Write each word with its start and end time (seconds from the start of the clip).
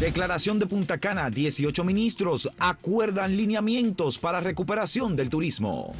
Declaración 0.00 0.58
de 0.58 0.64
Punta 0.64 0.96
Cana, 0.96 1.28
18 1.28 1.84
ministros 1.84 2.48
acuerdan 2.58 3.36
lineamientos 3.36 4.18
para 4.18 4.40
recuperación 4.40 5.14
del 5.14 5.28
turismo. 5.28 5.92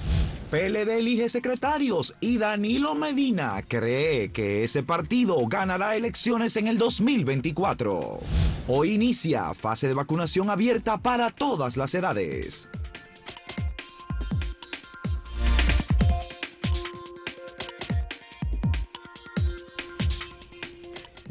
PLD 0.50 1.00
elige 1.00 1.28
secretarios 1.28 2.17
y 2.18 2.39
Danilo 2.39 2.94
Medina 2.94 3.63
cree 3.68 4.33
que 4.33 4.65
ese 4.65 4.83
partido 4.83 5.36
ganará 5.47 5.97
elecciones 5.97 6.57
en 6.57 6.68
el 6.68 6.78
2024. 6.78 8.21
Hoy 8.68 8.92
inicia 8.92 9.52
fase 9.52 9.86
de 9.86 9.92
vacunación 9.92 10.48
abierta 10.48 10.96
para 10.96 11.28
todas 11.28 11.76
las 11.76 11.94
edades. 11.94 12.70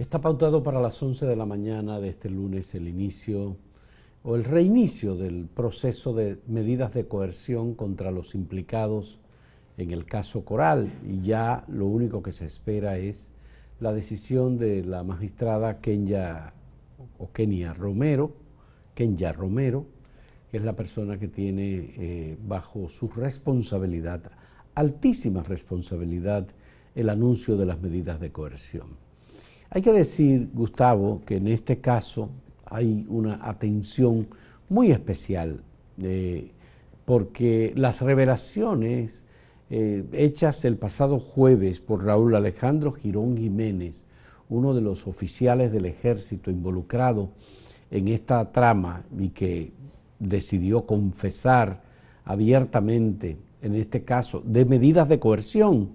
Está 0.09 0.21
pautado 0.21 0.63
para 0.63 0.81
las 0.81 1.03
11 1.03 1.27
de 1.27 1.35
la 1.35 1.45
mañana 1.45 1.99
de 1.99 2.09
este 2.09 2.31
lunes 2.31 2.73
el 2.73 2.87
inicio 2.87 3.57
o 4.23 4.35
el 4.35 4.43
reinicio 4.43 5.15
del 5.15 5.45
proceso 5.45 6.15
de 6.15 6.39
medidas 6.47 6.95
de 6.95 7.07
coerción 7.07 7.75
contra 7.75 8.09
los 8.09 8.33
implicados 8.33 9.19
en 9.77 9.91
el 9.91 10.05
caso 10.07 10.43
Coral 10.43 10.91
y 11.07 11.21
ya 11.21 11.63
lo 11.67 11.85
único 11.85 12.23
que 12.23 12.31
se 12.31 12.47
espera 12.47 12.97
es 12.97 13.29
la 13.79 13.93
decisión 13.93 14.57
de 14.57 14.83
la 14.83 15.03
magistrada 15.03 15.79
Kenya 15.79 16.53
o 17.19 17.31
Kenia 17.31 17.73
Romero, 17.73 18.33
Kenya 18.95 19.31
Romero, 19.31 19.85
que 20.49 20.57
es 20.57 20.63
la 20.63 20.75
persona 20.75 21.19
que 21.19 21.27
tiene 21.27 21.93
eh, 21.99 22.37
bajo 22.47 22.89
su 22.89 23.09
responsabilidad, 23.09 24.23
altísima 24.73 25.43
responsabilidad, 25.43 26.47
el 26.95 27.09
anuncio 27.09 27.57
de 27.57 27.67
las 27.67 27.79
medidas 27.79 28.19
de 28.19 28.31
coerción. 28.31 29.08
Hay 29.71 29.83
que 29.83 29.93
decir, 29.93 30.49
Gustavo, 30.53 31.21
que 31.25 31.37
en 31.37 31.47
este 31.47 31.79
caso 31.79 32.29
hay 32.65 33.05
una 33.07 33.39
atención 33.47 34.27
muy 34.67 34.91
especial, 34.91 35.61
eh, 36.01 36.51
porque 37.05 37.73
las 37.75 38.01
revelaciones 38.01 39.25
eh, 39.69 40.03
hechas 40.13 40.65
el 40.65 40.77
pasado 40.77 41.19
jueves 41.19 41.79
por 41.79 42.03
Raúl 42.03 42.35
Alejandro 42.35 42.93
Girón 42.93 43.37
Jiménez, 43.37 44.03
uno 44.49 44.73
de 44.73 44.81
los 44.81 45.05
oficiales 45.05 45.71
del 45.71 45.85
ejército 45.85 46.49
involucrado 46.49 47.29
en 47.91 48.07
esta 48.07 48.51
trama 48.51 49.03
y 49.19 49.29
que 49.29 49.71
decidió 50.17 50.87
confesar 50.87 51.83
abiertamente, 52.25 53.37
en 53.61 53.75
este 53.75 54.03
caso, 54.03 54.41
de 54.43 54.65
medidas 54.65 55.07
de 55.07 55.19
coerción, 55.19 55.91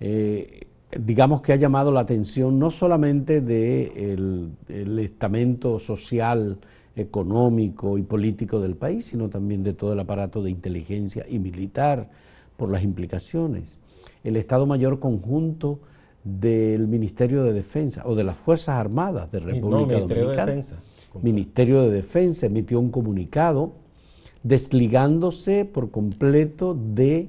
eh, 0.00 0.68
digamos 0.98 1.42
que 1.42 1.52
ha 1.52 1.56
llamado 1.56 1.90
la 1.90 2.00
atención 2.00 2.58
no 2.58 2.70
solamente 2.70 3.40
del 3.40 4.52
de 4.68 5.04
estamento 5.04 5.78
social, 5.78 6.58
económico 6.96 7.98
y 7.98 8.02
político 8.02 8.60
del 8.60 8.76
país, 8.76 9.06
sino 9.06 9.28
también 9.28 9.62
de 9.62 9.72
todo 9.72 9.92
el 9.92 10.00
aparato 10.00 10.42
de 10.42 10.50
inteligencia 10.50 11.26
y 11.28 11.38
militar 11.38 12.10
por 12.56 12.70
las 12.70 12.82
implicaciones. 12.82 13.78
El 14.24 14.36
Estado 14.36 14.66
Mayor 14.66 15.00
Conjunto 15.00 15.80
del 16.24 16.86
Ministerio 16.86 17.44
de 17.44 17.52
Defensa 17.52 18.02
o 18.04 18.14
de 18.14 18.24
las 18.24 18.36
Fuerzas 18.36 18.76
Armadas 18.76 19.32
de 19.32 19.40
República 19.40 19.98
Dominicana, 19.98 20.62
Ministerio 21.20 21.82
de 21.82 21.90
Defensa 21.90 22.46
emitió 22.46 22.78
un 22.78 22.90
comunicado 22.90 23.72
desligándose 24.42 25.64
por 25.64 25.90
completo 25.90 26.74
de 26.94 27.28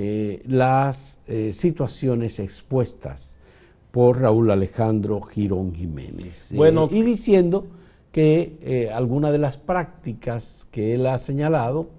eh, 0.00 0.42
las 0.46 1.18
eh, 1.26 1.50
situaciones 1.52 2.38
expuestas 2.38 3.36
por 3.90 4.20
Raúl 4.20 4.52
Alejandro 4.52 5.20
Girón 5.22 5.74
Jiménez. 5.74 6.52
Eh, 6.52 6.56
bueno, 6.56 6.88
y 6.88 7.02
diciendo 7.02 7.66
que 8.12 8.92
algunas 8.94 9.32
de 9.32 9.38
las 9.38 9.56
prácticas 9.56 10.68
que 10.70 10.94
él 10.94 11.04
ha 11.04 11.18
señalado 11.18 11.90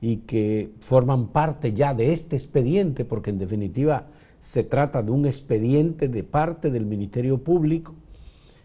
y 0.00 0.16
que 0.16 0.70
forman 0.80 1.28
parte 1.28 1.72
ya 1.72 1.94
de 1.94 2.12
este 2.12 2.34
expediente, 2.34 3.04
porque 3.04 3.30
en 3.30 3.38
definitiva 3.38 4.08
se 4.40 4.64
trata 4.64 5.04
de 5.04 5.12
un 5.12 5.24
expediente 5.24 6.08
de 6.08 6.24
parte 6.24 6.72
del 6.72 6.86
Ministerio 6.86 7.38
Público 7.38 7.94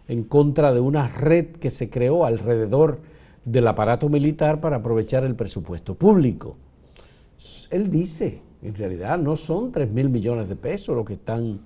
en 0.08 0.24
contra 0.24 0.74
de 0.74 0.80
una 0.80 1.06
red 1.06 1.58
que 1.58 1.70
se 1.70 1.92
creó 1.92 2.26
alrededor 2.26 3.02
del 3.46 3.68
aparato 3.68 4.10
militar 4.10 4.60
para 4.60 4.78
aprovechar 4.78 5.26
el 5.26 5.36
presupuesto 5.36 5.94
público. 5.94 6.58
Él 7.70 7.92
dice 7.92 8.49
en 8.62 8.76
realidad 8.76 9.18
no 9.18 9.36
son 9.36 9.72
3 9.72 9.92
mil 9.92 10.10
millones 10.10 10.50
de 10.50 10.56
pesos 10.56 10.96
lo 10.96 11.06
que 11.06 11.14
están 11.14 11.60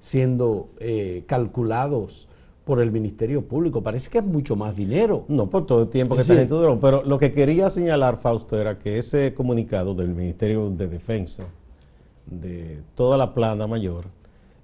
siendo 0.00 0.70
eh, 0.78 1.24
calculados 1.26 2.28
por 2.64 2.80
el 2.80 2.90
Ministerio 2.90 3.42
Público. 3.42 3.82
Parece 3.82 4.10
que 4.10 4.18
es 4.18 4.24
mucho 4.24 4.56
más 4.56 4.76
dinero. 4.76 5.24
No, 5.28 5.48
por 5.48 5.66
todo 5.66 5.82
el 5.82 5.88
tiempo 5.88 6.14
que 6.14 6.22
esta 6.22 6.34
gente 6.34 6.54
duró. 6.54 6.78
Pero 6.78 7.02
lo 7.02 7.18
que 7.18 7.32
quería 7.32 7.70
señalar, 7.70 8.18
Fausto, 8.18 8.60
era 8.60 8.78
que 8.78 8.98
ese 8.98 9.34
comunicado 9.34 9.94
del 9.94 10.14
Ministerio 10.14 10.70
de 10.70 10.86
Defensa, 10.86 11.44
de 12.26 12.80
toda 12.94 13.16
la 13.16 13.34
plana 13.34 13.66
mayor, 13.66 14.04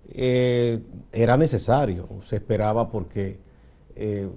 eh, 0.08 0.80
era 1.12 1.36
necesario. 1.36 2.08
Se 2.22 2.36
esperaba 2.36 2.90
porque 2.90 3.38
eh, 3.96 4.28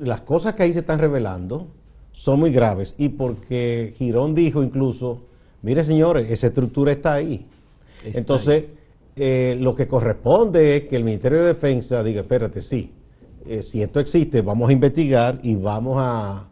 las 0.00 0.22
cosas 0.22 0.54
que 0.54 0.64
ahí 0.64 0.72
se 0.72 0.80
están 0.80 0.98
revelando 0.98 1.68
son 2.12 2.40
muy 2.40 2.50
graves 2.50 2.94
y 2.98 3.10
porque 3.10 3.94
Girón 3.96 4.34
dijo 4.34 4.62
incluso 4.62 5.26
Mire, 5.66 5.82
señores, 5.82 6.30
esa 6.30 6.46
estructura 6.46 6.92
está 6.92 7.14
ahí. 7.14 7.44
Entonces, 8.04 8.66
eh, 9.16 9.56
lo 9.58 9.74
que 9.74 9.88
corresponde 9.88 10.76
es 10.76 10.84
que 10.84 10.94
el 10.94 11.02
Ministerio 11.02 11.40
de 11.40 11.46
Defensa 11.46 12.04
diga, 12.04 12.20
espérate, 12.20 12.62
sí, 12.62 12.92
eh, 13.44 13.62
si 13.62 13.82
esto 13.82 13.98
existe, 13.98 14.42
vamos 14.42 14.70
a 14.70 14.72
investigar 14.72 15.40
y 15.42 15.56
vamos 15.56 15.96
a, 15.98 16.44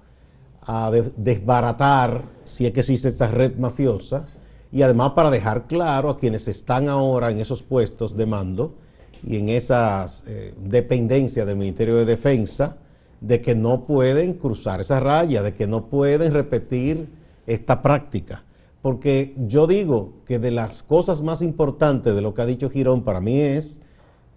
desbaratar 1.16 2.22
si 2.42 2.66
es 2.66 2.72
que 2.72 2.80
existe 2.80 3.06
esta 3.06 3.28
red 3.28 3.54
mafiosa 3.56 4.24
y 4.72 4.82
además 4.82 5.12
para 5.12 5.30
dejar 5.30 5.68
claro 5.68 6.08
a 6.10 6.18
quienes 6.18 6.48
están 6.48 6.88
ahora 6.88 7.30
en 7.30 7.38
esos 7.38 7.62
puestos 7.62 8.16
de 8.16 8.26
mando 8.26 8.74
y 9.22 9.36
en 9.36 9.50
esas 9.50 10.24
eh, 10.26 10.54
dependencias 10.58 11.46
del 11.46 11.56
Ministerio 11.56 11.96
de 11.96 12.06
Defensa 12.06 12.78
de 13.20 13.40
que 13.40 13.54
no 13.54 13.84
pueden 13.84 14.32
cruzar 14.32 14.80
esa 14.80 14.98
raya, 14.98 15.40
de 15.42 15.54
que 15.54 15.68
no 15.68 15.84
pueden 15.84 16.32
repetir 16.32 17.06
esta 17.46 17.80
práctica. 17.80 18.42
Porque 18.84 19.34
yo 19.38 19.66
digo 19.66 20.12
que 20.26 20.38
de 20.38 20.50
las 20.50 20.82
cosas 20.82 21.22
más 21.22 21.40
importantes 21.40 22.14
de 22.14 22.20
lo 22.20 22.34
que 22.34 22.42
ha 22.42 22.44
dicho 22.44 22.68
Girón 22.68 23.02
para 23.02 23.18
mí 23.18 23.40
es 23.40 23.80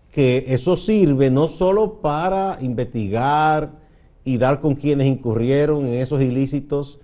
que 0.09 0.46
eso 0.47 0.78
sirve 0.78 1.30
no 1.30 1.50
solo 1.50 1.96
para 1.96 2.57
investigar 2.62 3.74
y 4.24 4.38
dar 4.38 4.62
con 4.62 4.75
quienes 4.75 5.07
incurrieron 5.07 5.86
en 5.86 5.96
esos 5.96 6.22
ilícitos 6.22 7.02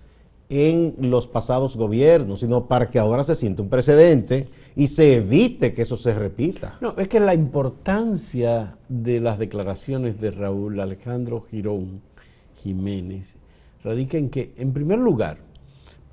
en 0.48 0.96
los 1.00 1.28
pasados 1.28 1.76
gobiernos, 1.76 2.40
sino 2.40 2.70
para 2.70 2.86
que 2.86 2.98
ahora 2.98 3.26
se 3.26 3.36
sienta 3.36 3.62
un 3.62 3.68
precedente 3.68 4.48
y 4.78 4.88
se 4.88 5.16
evite 5.16 5.74
que 5.74 5.82
eso 5.82 5.98
se 5.98 6.16
repita. 6.16 6.78
No, 6.80 6.96
es 6.98 7.10
que 7.10 7.20
la 7.20 7.34
importancia 7.34 8.78
de 8.88 9.20
las 9.20 9.38
declaraciones 9.38 10.22
de 10.22 10.32
Raúl 10.32 10.80
Alejandro 10.80 11.42
Girón 11.52 12.00
Jiménez 12.64 13.36
radica 13.84 14.18
en 14.18 14.30
que, 14.30 14.54
en 14.56 14.72
primer 14.72 15.00
lugar, 15.00 15.40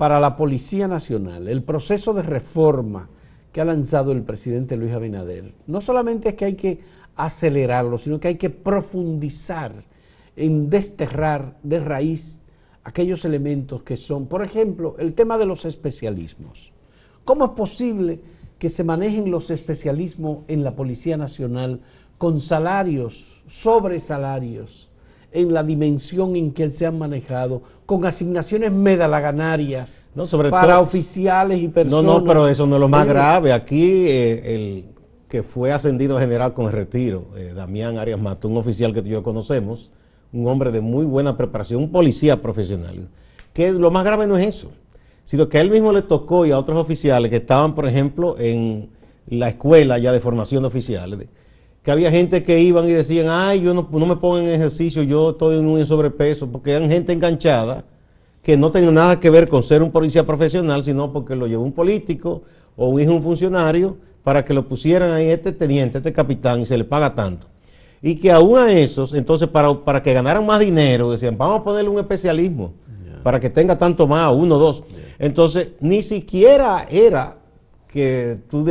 para 0.01 0.19
la 0.19 0.35
Policía 0.35 0.89
Nacional, 0.89 1.47
el 1.47 1.63
proceso 1.63 2.15
de 2.15 2.23
reforma 2.23 3.11
que 3.53 3.61
ha 3.61 3.67
lanzado 3.67 4.13
el 4.13 4.23
presidente 4.23 4.75
Luis 4.75 4.95
Abinader, 4.95 5.53
no 5.67 5.83
solamente 5.83 6.31
es 6.31 6.37
que 6.37 6.47
hay 6.47 6.55
que 6.55 6.81
acelerarlo, 7.17 7.99
sino 7.99 8.19
que 8.19 8.29
hay 8.29 8.37
que 8.37 8.49
profundizar 8.49 9.75
en 10.37 10.71
desterrar 10.71 11.59
de 11.63 11.81
raíz 11.81 12.41
aquellos 12.83 13.27
elementos 13.27 13.83
que 13.83 13.99
son, 13.99 14.27
por 14.27 14.43
ejemplo, 14.43 14.97
el 14.99 15.13
tema 15.13 15.37
de 15.37 15.45
los 15.45 15.67
especialismos. 15.67 16.73
¿Cómo 17.27 17.45
es 17.45 17.51
posible 17.51 18.21
que 18.59 18.71
se 18.71 18.85
manejen 18.85 19.31
los 19.31 19.51
especialismos 19.51 20.45
en 20.49 20.65
la 20.65 20.77
Policía 20.77 21.19
Nacional 21.19 21.83
con 22.17 22.41
salarios, 22.41 23.45
sobre 23.49 23.99
salarios, 23.99 24.90
en 25.33 25.53
la 25.53 25.63
dimensión 25.63 26.37
en 26.37 26.53
que 26.53 26.69
se 26.71 26.87
han 26.87 26.99
manejado, 26.99 27.63
con 27.87 28.05
asignaciones 28.05 28.73
medalaganarias 28.73 30.11
para 30.51 30.81
oficiales 30.81 31.61
y 31.61 31.69
personas. 31.69 32.05
No, 32.05 32.21
no, 32.21 32.25
pero 32.25 32.49
eso 32.49 32.67
no 32.67 32.77
es 32.77 32.81
lo 32.81 32.89
más 32.89 33.07
grave. 33.07 33.53
Aquí 33.53 34.09
eh, 34.09 34.55
el 34.55 34.85
que 35.29 35.43
fue 35.45 35.73
ascendido 35.73 36.17
a 36.17 36.21
general 36.21 36.53
con 36.53 36.67
el 36.67 36.73
retiro, 36.73 37.29
eh, 37.37 37.53
Damián 37.55 37.99
Arias 37.99 38.21
Mato, 38.21 38.49
un 38.49 38.57
oficial 38.57 38.93
que 38.93 39.01
tú 39.01 39.09
y 39.09 39.13
yo 39.13 39.23
conocemos, 39.23 39.91
un 40.33 40.47
hombre 40.49 40.73
de 40.73 40.81
muy 40.81 41.05
buena 41.05 41.37
preparación, 41.37 41.83
un 41.83 41.93
policía 41.93 42.43
profesional. 42.43 43.09
Que 43.53 43.71
lo 43.71 43.91
más 43.93 44.05
grave 44.05 44.27
no 44.27 44.37
es 44.37 44.47
eso, 44.47 44.73
sino 45.25 45.49
que 45.49 45.59
a 45.59 45.61
él 45.61 45.71
mismo 45.71 45.93
le 45.93 46.03
tocó 46.03 46.47
y 46.47 46.51
a 46.51 46.59
otros 46.59 46.79
oficiales 46.79 47.31
que 47.31 47.37
estaban, 47.37 47.77
por 47.77 47.87
ejemplo, 47.87 48.37
en 48.39 48.91
la 49.29 49.49
escuela 49.49 49.99
ya 49.99 50.13
de 50.13 50.19
formación 50.19 50.65
de 50.65 50.69
oficiales, 50.69 51.29
que 51.83 51.91
había 51.91 52.11
gente 52.11 52.43
que 52.43 52.61
iban 52.61 52.89
y 52.89 52.93
decían, 52.93 53.27
ay, 53.29 53.63
yo 53.63 53.73
no, 53.73 53.89
me 53.91 54.17
pongo 54.17 54.39
en 54.39 54.49
ejercicio, 54.49 55.03
yo 55.03 55.31
estoy 55.31 55.59
en 55.59 55.67
un 55.67 55.85
sobrepeso, 55.87 56.47
porque 56.47 56.73
eran 56.73 56.89
gente 56.89 57.13
enganchada 57.13 57.85
que 58.43 58.57
no 58.57 58.71
tenía 58.71 58.91
nada 58.91 59.21
que 59.21 59.31
ver 59.31 59.49
con 59.49 59.63
ser 59.63 59.83
un 59.83 59.91
policía 59.91 60.27
profesional, 60.27 60.85
sino 60.85 61.13
porque 61.13 61.37
lo 61.37 61.47
llevó 61.47 61.63
un 61.63 61.73
político 61.73 62.43
o 62.77 62.89
un 62.89 63.01
hijo 63.01 63.11
de 63.11 63.17
un 63.17 63.23
funcionario 63.23 63.97
para 64.23 64.45
que 64.45 64.53
lo 64.53 64.69
pusieran 64.69 65.13
ahí 65.13 65.31
este 65.31 65.53
teniente, 65.53 65.99
este 65.99 66.13
capitán, 66.13 66.61
y 66.61 66.67
se 66.67 66.77
le 66.77 66.85
paga 66.85 67.15
tanto. 67.15 67.47
Y 68.03 68.17
que 68.17 68.31
aún 68.31 68.59
a 68.59 68.73
esos, 68.73 69.13
entonces 69.13 69.49
para, 69.49 69.75
para 69.85 70.03
que 70.03 70.13
ganaran 70.13 70.45
más 70.45 70.61
dinero, 70.61 71.11
decían, 71.11 71.37
vamos 71.37 71.61
a 71.61 71.65
ponerle 71.65 71.91
un 71.91 71.99
especialismo 71.99 72.73
para 73.23 73.41
que 73.41 73.51
tenga 73.51 73.77
tanto 73.77 74.07
más, 74.07 74.33
uno, 74.33 74.59
dos. 74.59 74.83
Entonces, 75.19 75.71
ni 75.81 76.01
siquiera 76.03 76.87
era 76.91 77.37
que 77.91 78.39
tú 78.49 78.65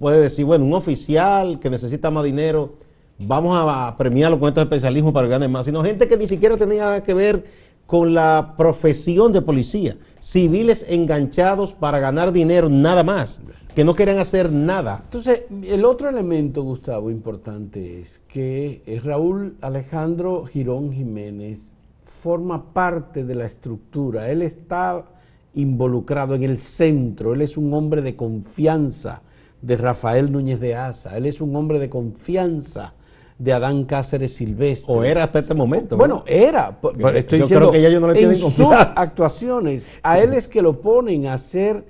puedes 0.00 0.22
decir, 0.22 0.44
bueno, 0.46 0.64
un 0.64 0.72
oficial 0.72 1.60
que 1.60 1.68
necesita 1.68 2.10
más 2.10 2.24
dinero, 2.24 2.72
vamos 3.18 3.54
a, 3.58 3.94
premiarlo 3.98 4.40
con 4.40 4.48
estos 4.48 4.64
especialismos 4.64 5.12
para 5.12 5.26
que 5.26 5.32
gane 5.32 5.48
más, 5.48 5.66
sino 5.66 5.84
gente 5.84 6.08
que 6.08 6.16
ni 6.16 6.26
siquiera 6.26 6.56
tenía 6.56 6.84
nada 6.84 7.02
que 7.02 7.12
ver 7.12 7.44
con 7.86 8.14
la 8.14 8.54
profesión 8.56 9.32
de 9.32 9.42
policía, 9.42 9.98
civiles 10.18 10.86
enganchados 10.88 11.74
para 11.74 11.98
ganar 11.98 12.32
dinero, 12.32 12.70
nada 12.70 13.04
más, 13.04 13.42
que 13.74 13.84
no 13.84 13.94
querían 13.94 14.18
hacer 14.18 14.50
nada. 14.50 15.02
Entonces, 15.04 15.42
el 15.62 15.84
otro 15.84 16.08
elemento, 16.08 16.62
Gustavo, 16.62 17.10
importante 17.10 18.00
es 18.00 18.22
que 18.28 18.82
eh, 18.86 19.00
Raúl 19.04 19.56
Alejandro 19.60 20.46
Girón 20.46 20.90
Jiménez 20.92 21.72
forma 22.06 22.72
parte 22.72 23.24
de 23.24 23.34
la 23.34 23.44
estructura, 23.44 24.30
él 24.30 24.40
está 24.40 25.04
involucrado 25.54 26.34
en 26.34 26.42
el 26.42 26.58
centro, 26.58 27.34
él 27.34 27.42
es 27.42 27.56
un 27.56 27.72
hombre 27.74 28.02
de 28.02 28.16
confianza 28.16 29.22
de 29.62 29.76
Rafael 29.76 30.30
Núñez 30.30 30.60
de 30.60 30.74
Asa, 30.74 31.16
él 31.16 31.26
es 31.26 31.40
un 31.40 31.54
hombre 31.56 31.78
de 31.78 31.88
confianza 31.88 32.94
de 33.38 33.52
Adán 33.52 33.84
Cáceres 33.84 34.34
Silvestre. 34.34 34.94
O 34.94 35.02
era 35.02 35.24
hasta 35.24 35.40
este 35.40 35.54
momento. 35.54 35.96
Bueno, 35.96 36.22
era. 36.26 36.78
Estoy 37.14 37.40
diciendo, 37.40 37.70
que 37.70 37.80
ya 37.80 37.98
no 37.98 38.10
le 38.10 38.22
en 38.22 38.36
sus 38.36 38.60
actuaciones, 38.70 39.88
a 40.02 40.18
él 40.18 40.34
es 40.34 40.46
que 40.46 40.62
lo 40.62 40.80
ponen 40.80 41.26
a 41.26 41.34
hacer 41.34 41.84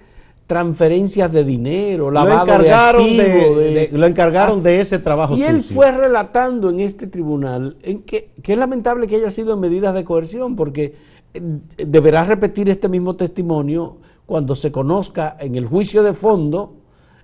transferencias 0.47 1.33
de 1.33 1.43
dinero, 1.43 2.11
lavado 2.11 2.37
lo 2.37 2.43
encargaron 2.43 3.17
de, 3.17 3.89
Lo 3.93 4.07
encargaron 4.07 4.63
de 4.63 4.81
ese 4.81 4.99
trabajo 4.99 5.37
Y 5.37 5.43
él 5.43 5.63
fue 5.63 5.91
relatando 5.91 6.69
en 6.69 6.81
este 6.81 7.07
tribunal 7.07 7.77
en 7.83 8.03
que, 8.03 8.29
que 8.43 8.53
es 8.53 8.59
lamentable 8.59 9.07
que 9.07 9.17
haya 9.17 9.31
sido 9.31 9.55
en 9.55 9.61
medidas 9.61 9.95
de 9.95 10.05
coerción, 10.05 10.55
porque 10.55 10.95
deberá 11.35 12.25
repetir 12.25 12.69
este 12.69 12.89
mismo 12.89 13.17
testimonio 13.17 13.99
cuando 14.27 14.55
se 14.55 14.73
conozca 14.73 15.37
en 15.39 15.55
el 15.57 15.67
juicio 15.67 16.03
de 16.03 16.13
fondo 16.13 16.75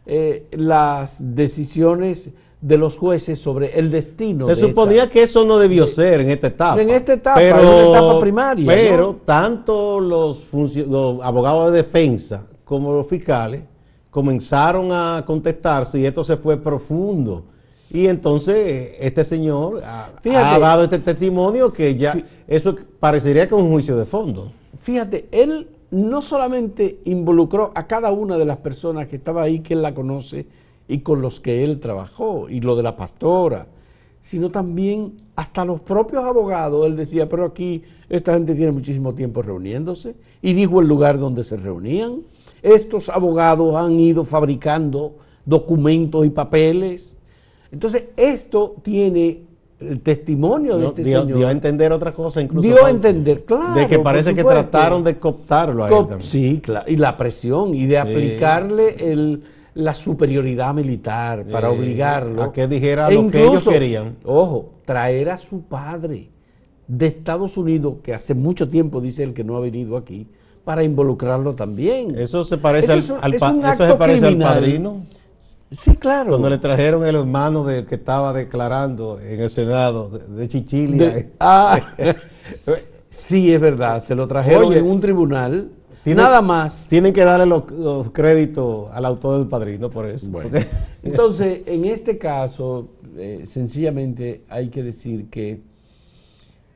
eh, 0.07 0.49
las 0.53 1.17
decisiones 1.21 2.31
de 2.61 2.77
los 2.77 2.97
jueces 2.97 3.39
sobre 3.39 3.79
el 3.79 3.91
destino. 3.91 4.45
Se 4.45 4.57
suponía 4.57 5.09
que 5.09 5.23
eso 5.23 5.45
no 5.45 5.59
debió 5.59 5.87
ser 5.87 6.21
en 6.21 6.31
esta 6.31 6.49
etapa. 6.49 6.81
En 6.81 6.91
esta 6.91 7.15
etapa, 7.15 7.39
pero, 7.39 7.61
en 7.61 7.67
una 7.67 7.99
etapa 7.99 8.21
primaria. 8.21 8.67
Pero 8.67 9.21
tanto 9.25 9.99
los, 9.99 10.43
abogados 11.23 11.73
de 11.73 11.79
defensa 11.79 12.47
como 12.65 12.93
los 12.93 13.07
fiscales 13.07 13.63
comenzaron 14.11 14.91
a 14.93 15.25
contestarse 15.27 16.01
y 16.01 16.07
esto 16.07 16.25
se 16.25 16.37
fue 16.37 16.59
profundo. 16.59 17.45
Y 17.93 18.07
entonces 18.07 18.93
este 19.01 19.25
señor 19.25 19.83
ha, 19.85 20.11
dado 20.59 20.85
este 20.85 20.99
testimonio 21.01 21.73
que 21.73 21.97
ya 21.97 22.17
eso 22.51 22.75
parecería 22.99 23.47
que 23.47 23.55
es 23.55 23.61
un 23.61 23.71
juicio 23.71 23.97
de 23.97 24.07
fondo. 24.07 24.51
Fíjate, 24.81 25.29
él 25.31 25.69
no 25.93 26.21
solamente 26.21 26.99
involucró 27.05 27.71
a 27.77 27.87
cada 27.87 28.11
una 28.11 28.39
de 28.39 28.45
las 28.45 28.57
personas 28.59 29.07
que 29.07 29.17
estaba 29.17 29.43
ahí, 29.43 29.61
que 29.61 29.75
él 29.75 29.83
la 29.83 29.95
conoce, 29.95 30.47
y 30.89 30.99
con 30.99 31.23
los 31.23 31.39
que 31.39 31.63
él 31.63 31.79
trabajó, 31.79 32.49
y 32.49 32.61
lo 32.61 32.75
de 32.75 32.83
la 32.83 32.97
pastora, 32.97 33.69
sino 34.21 34.51
también 34.51 35.13
hasta 35.37 35.65
los 35.65 35.81
propios 35.81 36.25
abogados. 36.25 36.87
Él 36.87 36.97
decía, 36.97 37.29
pero 37.29 37.45
aquí 37.45 37.85
esta 38.09 38.35
gente 38.35 38.57
tiene 38.57 38.73
muchísimo 38.73 39.15
tiempo 39.15 39.43
reuniéndose, 39.43 40.17
y 40.43 40.53
dijo 40.53 40.81
el 40.81 40.89
lugar 40.89 41.21
donde 41.21 41.45
se 41.45 41.57
reunían. 41.57 42.23
Estos 42.63 43.11
abogados 43.11 43.77
han 43.77 43.93
ido 44.01 44.25
fabricando 44.25 45.15
documentos 45.47 46.27
y 46.27 46.31
papeles. 46.31 47.17
Entonces, 47.71 48.07
esto 48.17 48.75
tiene 48.83 49.50
el 49.81 50.01
testimonio 50.01 50.79
de 50.79 50.87
este 50.87 51.05
señor. 51.05 51.27
Dio 51.27 51.49
a 51.49 51.53
entender 51.53 51.93
otra 51.93 52.13
cosa, 52.13 52.41
incluso. 52.41 52.69
Dio 52.69 52.85
a 52.85 52.91
entender, 52.91 53.45
claro. 53.45 53.75
De 53.75 53.87
que 53.87 53.99
parece 53.99 54.35
que 54.35 54.45
trataron 54.45 55.03
de 55.03 55.19
cooptarlo 55.19 55.85
a 55.85 55.89
él 55.89 55.95
también. 55.95 56.23
Sí, 56.23 56.61
claro. 56.63 56.91
Y 56.91 56.97
la 56.97 57.17
presión, 57.17 57.75
y 57.75 57.87
de 57.87 57.99
aplicarle 57.99 59.13
el 59.13 59.43
la 59.75 59.95
superioridad 59.95 60.75
militar 60.75 61.45
para 61.45 61.69
eh, 61.69 61.79
obligarlo 61.79 62.43
a 62.43 62.53
que 62.53 62.67
dijera 62.67 63.09
e 63.09 63.15
lo 63.15 63.31
que 63.31 63.45
ellos 63.45 63.67
querían. 63.67 64.17
Ojo, 64.25 64.71
traer 64.85 65.31
a 65.31 65.39
su 65.39 65.63
padre 65.63 66.29
de 66.89 67.07
Estados 67.07 67.57
Unidos, 67.57 67.97
que 68.03 68.13
hace 68.13 68.35
mucho 68.35 68.69
tiempo 68.69 69.01
dice 69.01 69.23
él 69.23 69.33
que 69.33 69.45
no 69.45 69.57
ha 69.57 69.61
venido 69.61 69.97
aquí, 69.97 70.27
para 70.65 70.83
involucrarlo 70.83 71.55
también. 71.55 72.19
Eso 72.19 72.45
se 72.45 72.59
parece 72.59 72.93
al, 72.93 72.99
eso 72.99 73.19
se 73.21 73.95
parece 73.95 74.27
al 74.27 74.39
padrino. 74.39 75.05
Sí, 75.71 75.97
claro. 75.97 76.31
Cuando 76.31 76.51
le 76.51 76.59
trajeron 76.59 77.05
el 77.05 77.15
hermano 77.15 77.65
de, 77.65 77.87
que 77.87 77.95
estaba 77.95 78.33
declarando 78.33 79.21
en 79.21 79.41
el 79.41 79.51
Senado 79.51 80.09
de, 80.09 80.49
Chichilia. 80.49 81.29
ah, 81.41 81.79
sí, 83.09 83.53
es 83.53 83.61
verdad. 83.61 84.03
Se 84.03 84.15
lo 84.15 84.27
trajeron 84.27 84.73
en 84.73 84.85
un 84.85 85.01
tribunal 85.01 85.71
Nada 86.05 86.41
más. 86.41 86.89
Tienen 86.89 87.13
que 87.13 87.23
darle 87.25 87.47
los, 87.47 88.11
créditos 88.11 88.91
al 88.93 89.05
autor 89.05 89.39
del 89.39 89.49
padrino 89.49 89.91
por 89.91 90.07
eso. 90.07 90.31
entonces, 91.03 91.63
en 91.67 91.85
este 91.85 92.19
caso, 92.19 92.89
eh, 93.17 93.43
sencillamente 93.45 94.43
hay 94.49 94.69
que 94.69 94.83
decir 94.83 95.29
que 95.29 95.61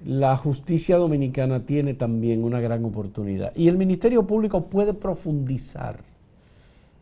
la 0.04 0.36
justicia 0.36 0.98
dominicana 0.98 1.64
tiene 1.64 1.94
también 1.94 2.44
una 2.44 2.60
gran 2.60 2.84
oportunidad. 2.84 3.52
Y 3.56 3.68
el 3.68 3.78
Ministerio 3.78 4.26
Público 4.26 4.66
puede 4.66 4.92
profundizar 4.92 6.00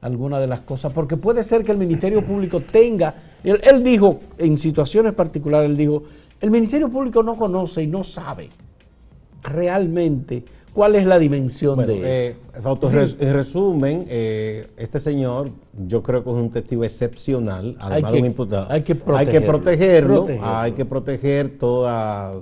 alguna 0.03 0.39
de 0.39 0.47
las 0.47 0.61
cosas, 0.61 0.93
porque 0.93 1.17
puede 1.17 1.43
ser 1.43 1.65
que 1.65 1.73
el 1.73 1.79
Ministerio 1.79 2.25
Público 2.25 2.61
tenga, 2.61 3.15
él, 3.43 3.61
él 3.63 3.83
dijo, 3.83 4.21
en 4.37 4.59
situaciones 4.59 5.15
particulares, 5.15 5.71
él 5.71 5.77
dijo, 5.77 6.03
el 6.41 6.51
Ministerio 6.51 6.91
Público 6.91 7.23
no 7.23 7.37
conoce 7.37 7.83
y 7.83 7.87
no 7.87 8.05
sabe 8.05 8.51
realmente 9.43 10.45
¿Cuál 10.73 10.95
es 10.95 11.05
la 11.05 11.19
dimensión 11.19 11.79
de 11.87 12.29
esto? 12.29 12.89
Eh, 12.97 13.17
en 13.21 13.35
resumen, 13.35 14.07
eh, 14.09 14.69
este 14.77 15.01
señor 15.01 15.51
yo 15.87 16.03
creo 16.03 16.25
que 16.25 16.31
es 16.31 16.37
un 16.37 16.51
testigo 16.51 16.85
excepcional, 16.85 17.77
además 17.79 18.13
de 18.13 18.19
un 18.21 18.27
imputado. 18.27 18.67
Hay 18.71 18.83
que 18.83 18.95
protegerlo. 18.95 19.19
Hay 19.19 19.27
que 19.27 19.47
protegerlo, 19.47 20.27
hay 20.41 20.73
que 20.73 20.85
proteger 20.85 21.59
toda 21.59 22.33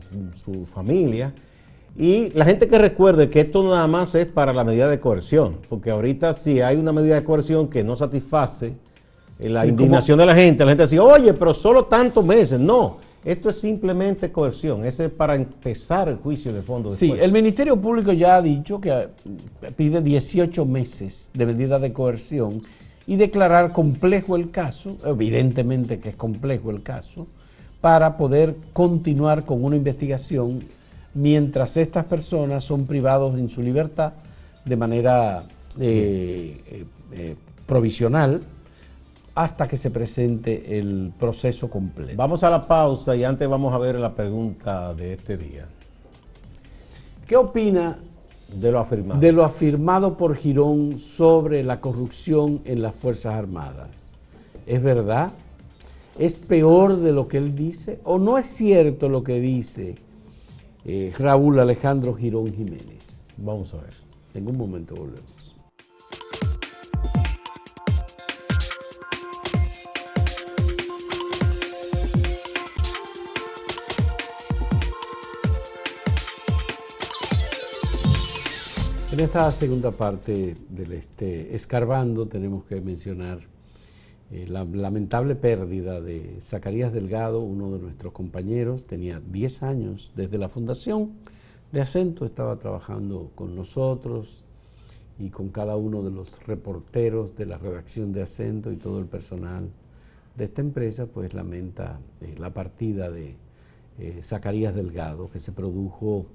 su 0.45 0.65
familia. 0.67 1.33
Y 1.97 2.31
la 2.31 2.45
gente 2.45 2.69
que 2.69 2.79
recuerde 2.79 3.29
que 3.29 3.41
esto 3.41 3.63
nada 3.63 3.87
más 3.87 4.15
es 4.15 4.27
para 4.27 4.53
la 4.53 4.65
medida 4.65 4.89
de 4.89 5.01
coerción, 5.01 5.57
porque 5.69 5.91
ahorita 5.91 6.33
si 6.33 6.61
hay 6.61 6.77
una 6.77 6.93
medida 6.93 7.17
de 7.17 7.25
coerción 7.25 7.69
que 7.69 7.83
no 7.83 7.97
satisface 7.97 8.75
eh, 9.39 9.49
la 9.49 9.67
indignación 9.67 10.19
de 10.19 10.27
la 10.27 10.35
gente, 10.35 10.65
la 10.65 10.71
gente 10.71 10.85
dice, 10.85 11.01
oye, 11.01 11.35
pero 11.35 11.53
solo 11.53 11.87
tantos 11.87 12.25
meses. 12.25 12.61
No, 12.61 12.99
esto 13.25 13.51
es 13.51 13.61
simplemente 13.61 14.31
coerción, 14.33 14.85
ese 14.85 15.07
es 15.07 15.11
para 15.11 15.35
empezar 15.35 16.09
el 16.09 16.17
juicio 16.17 16.53
de 16.53 16.63
fondo. 16.63 16.91
Sí, 16.91 17.13
el 17.19 17.33
Ministerio 17.33 17.77
Público 17.77 18.13
ya 18.13 18.37
ha 18.37 18.43
dicho 18.43 18.81
que 18.81 18.91
eh, 18.91 19.09
pide 19.77 20.01
18 20.01 20.65
meses 20.65 21.31
de 21.35 21.47
medida 21.47 21.79
de 21.79 21.93
coerción 21.93 22.63
y 23.07 23.17
declarar 23.17 23.73
complejo 23.73 24.37
el 24.37 24.51
caso, 24.51 24.97
evidentemente 25.05 25.99
que 25.99 26.11
es 26.11 26.17
complejo 26.17 26.71
el 26.71 26.83
caso, 26.83 27.27
para 27.81 28.17
poder 28.17 28.55
continuar 28.73 29.45
con 29.45 29.65
una 29.65 29.77
investigación 29.77 30.61
mientras 31.15 31.77
estas 31.77 32.05
personas 32.05 32.65
son 32.65 32.87
privados 32.87 33.39
en 33.39 33.49
su 33.49 33.63
libertad 33.63 34.13
de 34.65 34.77
manera 34.77 35.45
eh, 35.79 36.85
eh, 37.13 37.37
provisional 37.67 38.41
hasta 39.35 39.69
que 39.69 39.77
se 39.77 39.91
presente 39.91 40.79
el 40.79 41.13
proceso 41.19 41.71
completo. 41.71 42.17
Vamos 42.17 42.43
a 42.45 42.51
la 42.51 42.67
pausa 42.67 43.15
y 43.17 43.25
antes 43.25 43.49
vamos 43.49 43.73
a 43.73 43.79
ver 43.79 43.97
la 43.97 44.15
pregunta 44.15 44.93
de 44.95 45.15
este 45.15 45.37
día. 45.37 45.67
¿Qué 47.27 47.37
opina 47.37 47.97
de 48.53 48.73
lo 48.73 48.81
afirmado? 48.81 49.21
De 49.21 49.33
lo 49.33 49.45
afirmado 49.45 50.17
por 50.17 50.37
Girón 50.37 50.99
sobre 50.99 51.63
la 51.63 51.81
corrupción 51.81 52.61
en 52.65 52.83
las 52.83 52.95
Fuerzas 52.95 53.35
Armadas. 53.35 53.91
¿Es 54.67 54.83
verdad? 54.83 55.31
¿Es 56.19 56.39
peor 56.39 56.97
de 56.97 57.13
lo 57.13 57.29
que 57.29 57.39
él 57.39 57.55
dice? 57.55 58.01
¿O 58.05 58.19
no 58.19 58.37
es 58.37 58.47
cierto 58.47 59.09
lo 59.09 59.23
que 59.23 59.41
dice 59.41 59.95
eh, 60.85 61.13
Raúl 61.19 61.59
Alejandro 61.59 62.15
Girón 62.15 62.53
Jiménez? 62.53 63.25
Vamos 63.37 63.75
a 63.75 63.79
ver. 63.79 63.95
En 64.35 64.49
un 64.49 64.57
momento 64.57 64.95
volvemos. 64.95 65.41
En 79.13 79.19
esta 79.19 79.51
segunda 79.51 79.91
parte 79.91 80.57
del 80.69 80.93
este, 80.93 81.55
escarbando 81.55 82.27
tenemos 82.27 82.65
que 82.65 82.81
mencionar 82.81 83.41
eh, 84.33 84.47
la 84.49 84.65
lamentable 84.65 85.35
pérdida 85.35 86.01
de 86.01 86.39
Zacarías 86.41 86.93
Delgado, 86.93 87.41
uno 87.41 87.73
de 87.73 87.81
nuestros 87.81 88.13
compañeros, 88.13 88.87
tenía 88.87 89.21
10 89.21 89.63
años. 89.65 90.13
Desde 90.15 90.39
la 90.39 90.49
fundación 90.49 91.11
de 91.73 91.81
Acento, 91.81 92.25
estaba 92.25 92.57
trabajando 92.57 93.33
con 93.35 93.57
nosotros 93.57 94.45
y 95.19 95.31
con 95.31 95.49
cada 95.49 95.77
uno 95.77 96.03
de 96.03 96.13
los 96.13 96.47
reporteros 96.47 97.37
de 97.37 97.47
la 97.47 97.59
redacción 97.59 98.13
de 98.13 98.23
Acento 98.23 98.71
y 98.71 98.77
todo 98.77 99.01
el 99.01 99.07
personal 99.07 99.69
de 100.37 100.45
esta 100.45 100.61
empresa, 100.61 101.07
pues 101.07 101.35
lamenta 101.35 101.99
eh, 102.21 102.37
la 102.39 102.51
partida 102.51 103.11
de 103.11 103.35
eh, 103.99 104.21
Zacarías 104.23 104.77
Delgado, 104.77 105.29
que 105.31 105.41
se 105.41 105.51
produjo 105.51 106.27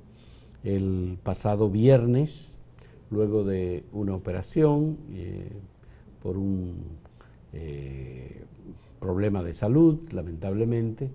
el 0.66 1.18
pasado 1.24 1.70
viernes, 1.70 2.62
luego 3.10 3.46
de 3.46 3.86
una 3.94 4.16
operación 4.16 4.98
por 6.22 6.38
un 6.38 7.05
problema 9.00 9.44
de 9.44 9.54
salud, 9.54 10.00
lamentablemente. 10.12 11.10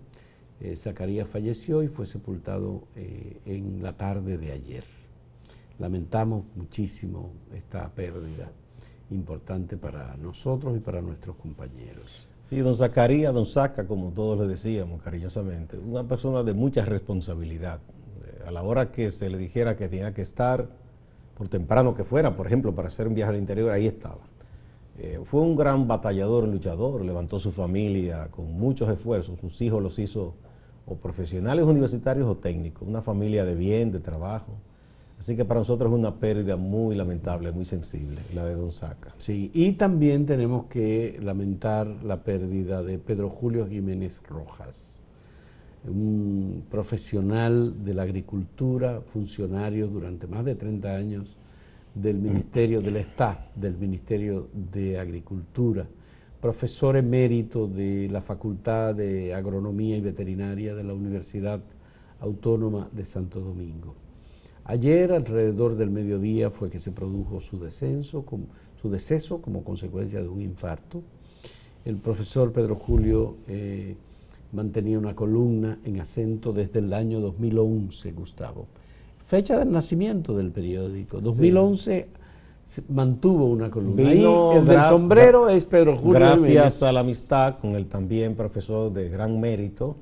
Zacarías 0.76 1.28
falleció 1.28 1.82
y 1.82 1.88
fue 1.88 2.06
sepultado 2.06 2.84
en 3.46 3.82
la 3.82 3.94
tarde 3.94 4.36
de 4.36 4.52
ayer. 4.52 4.84
Lamentamos 5.78 6.44
muchísimo 6.56 7.30
esta 7.54 7.88
pérdida 7.88 8.52
importante 9.10 9.76
para 9.76 10.16
nosotros 10.16 10.76
y 10.76 10.80
para 10.80 11.00
nuestros 11.00 11.36
compañeros. 11.36 12.26
Sí, 12.48 12.58
don 12.58 12.74
Zacarías, 12.74 13.32
don 13.32 13.46
Saca, 13.46 13.86
como 13.86 14.10
todos 14.10 14.38
le 14.40 14.48
decíamos 14.48 15.00
cariñosamente, 15.02 15.78
una 15.78 16.04
persona 16.04 16.42
de 16.42 16.52
mucha 16.52 16.84
responsabilidad. 16.84 17.78
Eh, 18.24 18.48
a 18.48 18.50
la 18.50 18.62
hora 18.62 18.90
que 18.90 19.10
se 19.10 19.30
le 19.30 19.38
dijera 19.38 19.76
que 19.76 19.88
tenía 19.88 20.12
que 20.12 20.22
estar, 20.22 20.68
por 21.38 21.48
temprano 21.48 21.94
que 21.94 22.04
fuera, 22.04 22.36
por 22.36 22.46
ejemplo, 22.46 22.74
para 22.74 22.88
hacer 22.88 23.06
un 23.06 23.14
viaje 23.14 23.30
al 23.30 23.38
interior, 23.38 23.70
ahí 23.70 23.86
estaba. 23.86 24.18
Eh, 25.02 25.18
fue 25.24 25.40
un 25.40 25.56
gran 25.56 25.88
batallador, 25.88 26.46
luchador, 26.46 27.02
levantó 27.02 27.38
su 27.40 27.52
familia 27.52 28.28
con 28.30 28.52
muchos 28.52 28.90
esfuerzos, 28.90 29.40
sus 29.40 29.58
hijos 29.62 29.82
los 29.82 29.98
hizo 29.98 30.34
o 30.84 30.96
profesionales 30.96 31.64
universitarios 31.64 32.28
o 32.28 32.36
técnicos, 32.36 32.86
una 32.86 33.00
familia 33.00 33.46
de 33.46 33.54
bien, 33.54 33.92
de 33.92 34.00
trabajo. 34.00 34.52
Así 35.18 35.36
que 35.36 35.46
para 35.46 35.60
nosotros 35.60 35.90
es 35.90 35.98
una 35.98 36.16
pérdida 36.16 36.56
muy 36.56 36.94
lamentable, 36.96 37.50
muy 37.50 37.64
sensible, 37.64 38.20
la 38.34 38.44
de 38.44 38.54
Don 38.54 38.72
Saca. 38.72 39.14
Sí, 39.16 39.50
y 39.54 39.72
también 39.72 40.26
tenemos 40.26 40.66
que 40.66 41.18
lamentar 41.22 41.86
la 42.04 42.22
pérdida 42.22 42.82
de 42.82 42.98
Pedro 42.98 43.30
Julio 43.30 43.66
Jiménez 43.66 44.22
Rojas, 44.28 45.00
un 45.88 46.64
profesional 46.70 47.84
de 47.84 47.94
la 47.94 48.02
agricultura, 48.02 49.00
funcionario 49.00 49.88
durante 49.88 50.26
más 50.26 50.44
de 50.44 50.56
30 50.56 50.94
años 50.94 51.39
del 51.94 52.18
Ministerio 52.18 52.80
del 52.80 52.96
Staff, 52.96 53.54
del 53.54 53.76
Ministerio 53.76 54.48
de 54.52 54.98
Agricultura, 54.98 55.86
profesor 56.40 56.96
emérito 56.96 57.66
de 57.66 58.08
la 58.10 58.22
Facultad 58.22 58.94
de 58.94 59.34
Agronomía 59.34 59.96
y 59.96 60.00
Veterinaria 60.00 60.74
de 60.74 60.84
la 60.84 60.94
Universidad 60.94 61.60
Autónoma 62.20 62.88
de 62.92 63.04
Santo 63.04 63.40
Domingo. 63.40 63.94
Ayer, 64.64 65.12
alrededor 65.12 65.76
del 65.76 65.90
mediodía, 65.90 66.50
fue 66.50 66.70
que 66.70 66.78
se 66.78 66.92
produjo 66.92 67.40
su 67.40 67.58
descenso, 67.58 68.24
su 68.80 68.90
deceso 68.90 69.42
como 69.42 69.64
consecuencia 69.64 70.22
de 70.22 70.28
un 70.28 70.40
infarto. 70.40 71.02
El 71.84 71.96
profesor 71.96 72.52
Pedro 72.52 72.76
Julio 72.76 73.36
eh, 73.48 73.96
mantenía 74.52 74.98
una 74.98 75.14
columna 75.14 75.78
en 75.84 76.00
acento 76.00 76.52
desde 76.52 76.78
el 76.78 76.92
año 76.92 77.20
2011, 77.20 78.12
Gustavo. 78.12 78.66
Fecha 79.30 79.60
del 79.60 79.70
nacimiento 79.70 80.36
del 80.36 80.50
periódico. 80.50 81.20
2011 81.20 82.08
mantuvo 82.88 83.46
una 83.46 83.70
columna. 83.70 84.08
Ahí, 84.08 84.24
el 84.58 84.66
del 84.66 84.80
sombrero 84.80 85.48
es 85.48 85.64
Pedro 85.66 85.96
Julio. 85.96 86.14
Gracias 86.14 86.82
a 86.82 86.90
la 86.90 86.98
amistad 86.98 87.60
con 87.60 87.76
el 87.76 87.86
también 87.86 88.34
profesor 88.34 88.92
de 88.92 89.08
gran 89.08 89.38
mérito, 89.38 89.98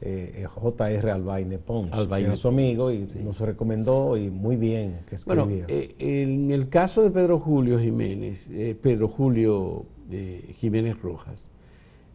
eh, 0.00 0.44
J.R. 0.44 1.08
Albaine 1.08 1.58
Pons, 1.58 1.92
que 1.92 2.20
era 2.20 2.34
su 2.34 2.48
amigo 2.48 2.90
y 2.90 3.08
nos 3.22 3.38
recomendó 3.38 4.16
y 4.16 4.28
muy 4.28 4.56
bien 4.56 5.02
que 5.08 5.14
escribía. 5.14 5.44
Bueno, 5.44 5.64
eh, 5.68 5.94
en 6.00 6.50
el 6.50 6.68
caso 6.68 7.04
de 7.04 7.12
Pedro 7.12 7.38
Julio 7.38 7.78
Jiménez, 7.78 8.50
eh, 8.50 8.76
Pedro 8.82 9.06
Julio 9.06 9.84
Jiménez 10.56 11.00
Rojas, 11.00 11.48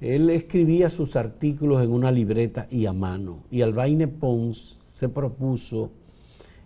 él 0.02 0.30
escribía 0.30 0.90
sus 0.90 1.16
artículos 1.16 1.82
en 1.82 1.94
una 1.94 2.12
libreta 2.12 2.68
y 2.70 2.86
a 2.86 2.92
mano, 2.92 3.44
y 3.50 3.62
Albaine 3.62 4.10
Pons 4.10 4.78
se 4.82 5.08
propuso 5.08 5.92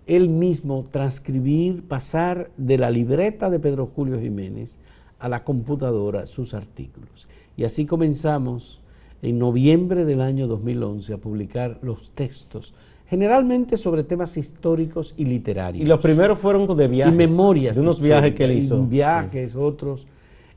él 0.07 0.29
mismo 0.29 0.87
transcribir, 0.91 1.83
pasar 1.83 2.51
de 2.57 2.77
la 2.77 2.89
libreta 2.89 3.49
de 3.49 3.59
Pedro 3.59 3.89
Julio 3.95 4.19
Jiménez 4.19 4.79
a 5.19 5.29
la 5.29 5.43
computadora 5.43 6.25
sus 6.25 6.53
artículos. 6.53 7.27
Y 7.55 7.63
así 7.63 7.85
comenzamos 7.85 8.81
en 9.21 9.39
noviembre 9.39 10.03
del 10.03 10.21
año 10.21 10.47
2011 10.47 11.13
a 11.13 11.17
publicar 11.17 11.79
los 11.81 12.11
textos, 12.11 12.73
generalmente 13.07 13.77
sobre 13.77 14.03
temas 14.03 14.35
históricos 14.35 15.13
y 15.17 15.25
literarios. 15.25 15.83
Y 15.83 15.87
los 15.87 15.99
primeros 15.99 16.39
fueron 16.39 16.75
de 16.75 16.87
viajes. 16.87 17.13
Y 17.13 17.17
memorias. 17.17 17.75
De 17.77 17.81
unos 17.81 18.01
viajes 18.01 18.33
que 18.33 18.43
él 18.43 18.51
hizo. 18.51 18.83
Viajes, 18.83 19.55
otros. 19.55 20.07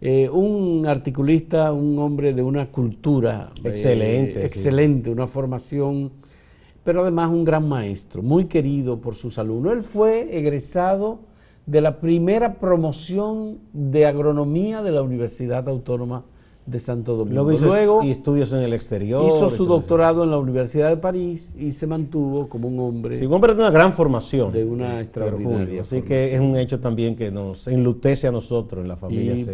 Eh, 0.01 0.29
un 0.29 0.87
articulista, 0.87 1.73
un 1.73 1.99
hombre 1.99 2.33
de 2.33 2.43
una 2.43 2.67
cultura. 2.71 3.53
Excelente. 3.63 4.43
Eh, 4.43 4.47
excelente, 4.47 5.11
una 5.11 5.27
formación 5.27 6.11
pero 6.87 7.03
además 7.03 7.31
un 7.31 7.45
gran 7.45 7.69
maestro, 7.69 8.23
muy 8.23 8.45
querido 8.45 9.01
por 9.01 9.17
sus 9.17 9.39
alumnos. 9.39 9.73
Él 9.73 9.83
fue 9.83 10.39
egresado 10.39 11.19
de 11.67 11.81
la 11.81 11.99
primera 11.99 12.55
promoción 12.61 13.59
de 13.73 14.07
agronomía 14.07 14.83
de 14.83 14.93
la 14.93 15.03
Universidad 15.03 15.69
Autónoma 15.69 16.23
de 16.65 16.79
Santo 16.79 17.17
Domingo. 17.17 17.43
Luego, 17.43 18.05
y 18.05 18.13
estudios 18.13 18.53
en 18.53 18.61
el 18.61 18.73
exterior. 18.73 19.27
Hizo 19.27 19.51
su 19.51 19.67
doctorado 19.67 20.23
en 20.23 20.31
la 20.31 20.39
Universidad 20.39 20.89
de 20.89 20.97
París 20.97 21.57
y 21.59 21.73
se 21.73 21.89
mantuvo 21.89 22.49
como 22.49 22.69
un 22.69 22.79
hombre. 22.79 23.17
Sí, 23.17 23.27
un 23.27 23.33
hombre 23.33 23.53
de 23.53 23.61
una 23.61 23.71
gran 23.71 23.93
formación. 23.93 24.53
De 24.53 24.65
una 24.65 25.01
extraordinaria. 25.01 25.83
Así 25.83 26.03
que 26.03 26.37
es 26.37 26.41
un 26.41 26.57
hecho 26.57 26.79
también 26.79 27.17
que 27.17 27.33
nos 27.33 27.67
enlutece 27.67 28.29
a 28.29 28.31
nosotros 28.31 28.81
en 28.83 28.89
la 28.89 28.97
familia 28.97 29.35
y 29.35 29.47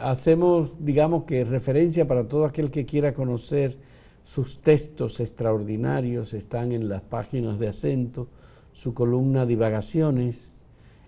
Hacemos, 0.00 0.74
digamos 0.78 1.24
que 1.24 1.42
referencia 1.42 2.06
para 2.06 2.28
todo 2.28 2.44
aquel 2.44 2.70
que 2.70 2.86
quiera 2.86 3.14
conocer 3.14 3.87
sus 4.28 4.58
textos 4.58 5.20
extraordinarios 5.20 6.34
están 6.34 6.72
en 6.72 6.90
las 6.90 7.00
páginas 7.00 7.58
de 7.58 7.68
acento, 7.68 8.28
su 8.74 8.92
columna 8.92 9.46
Divagaciones 9.46 10.60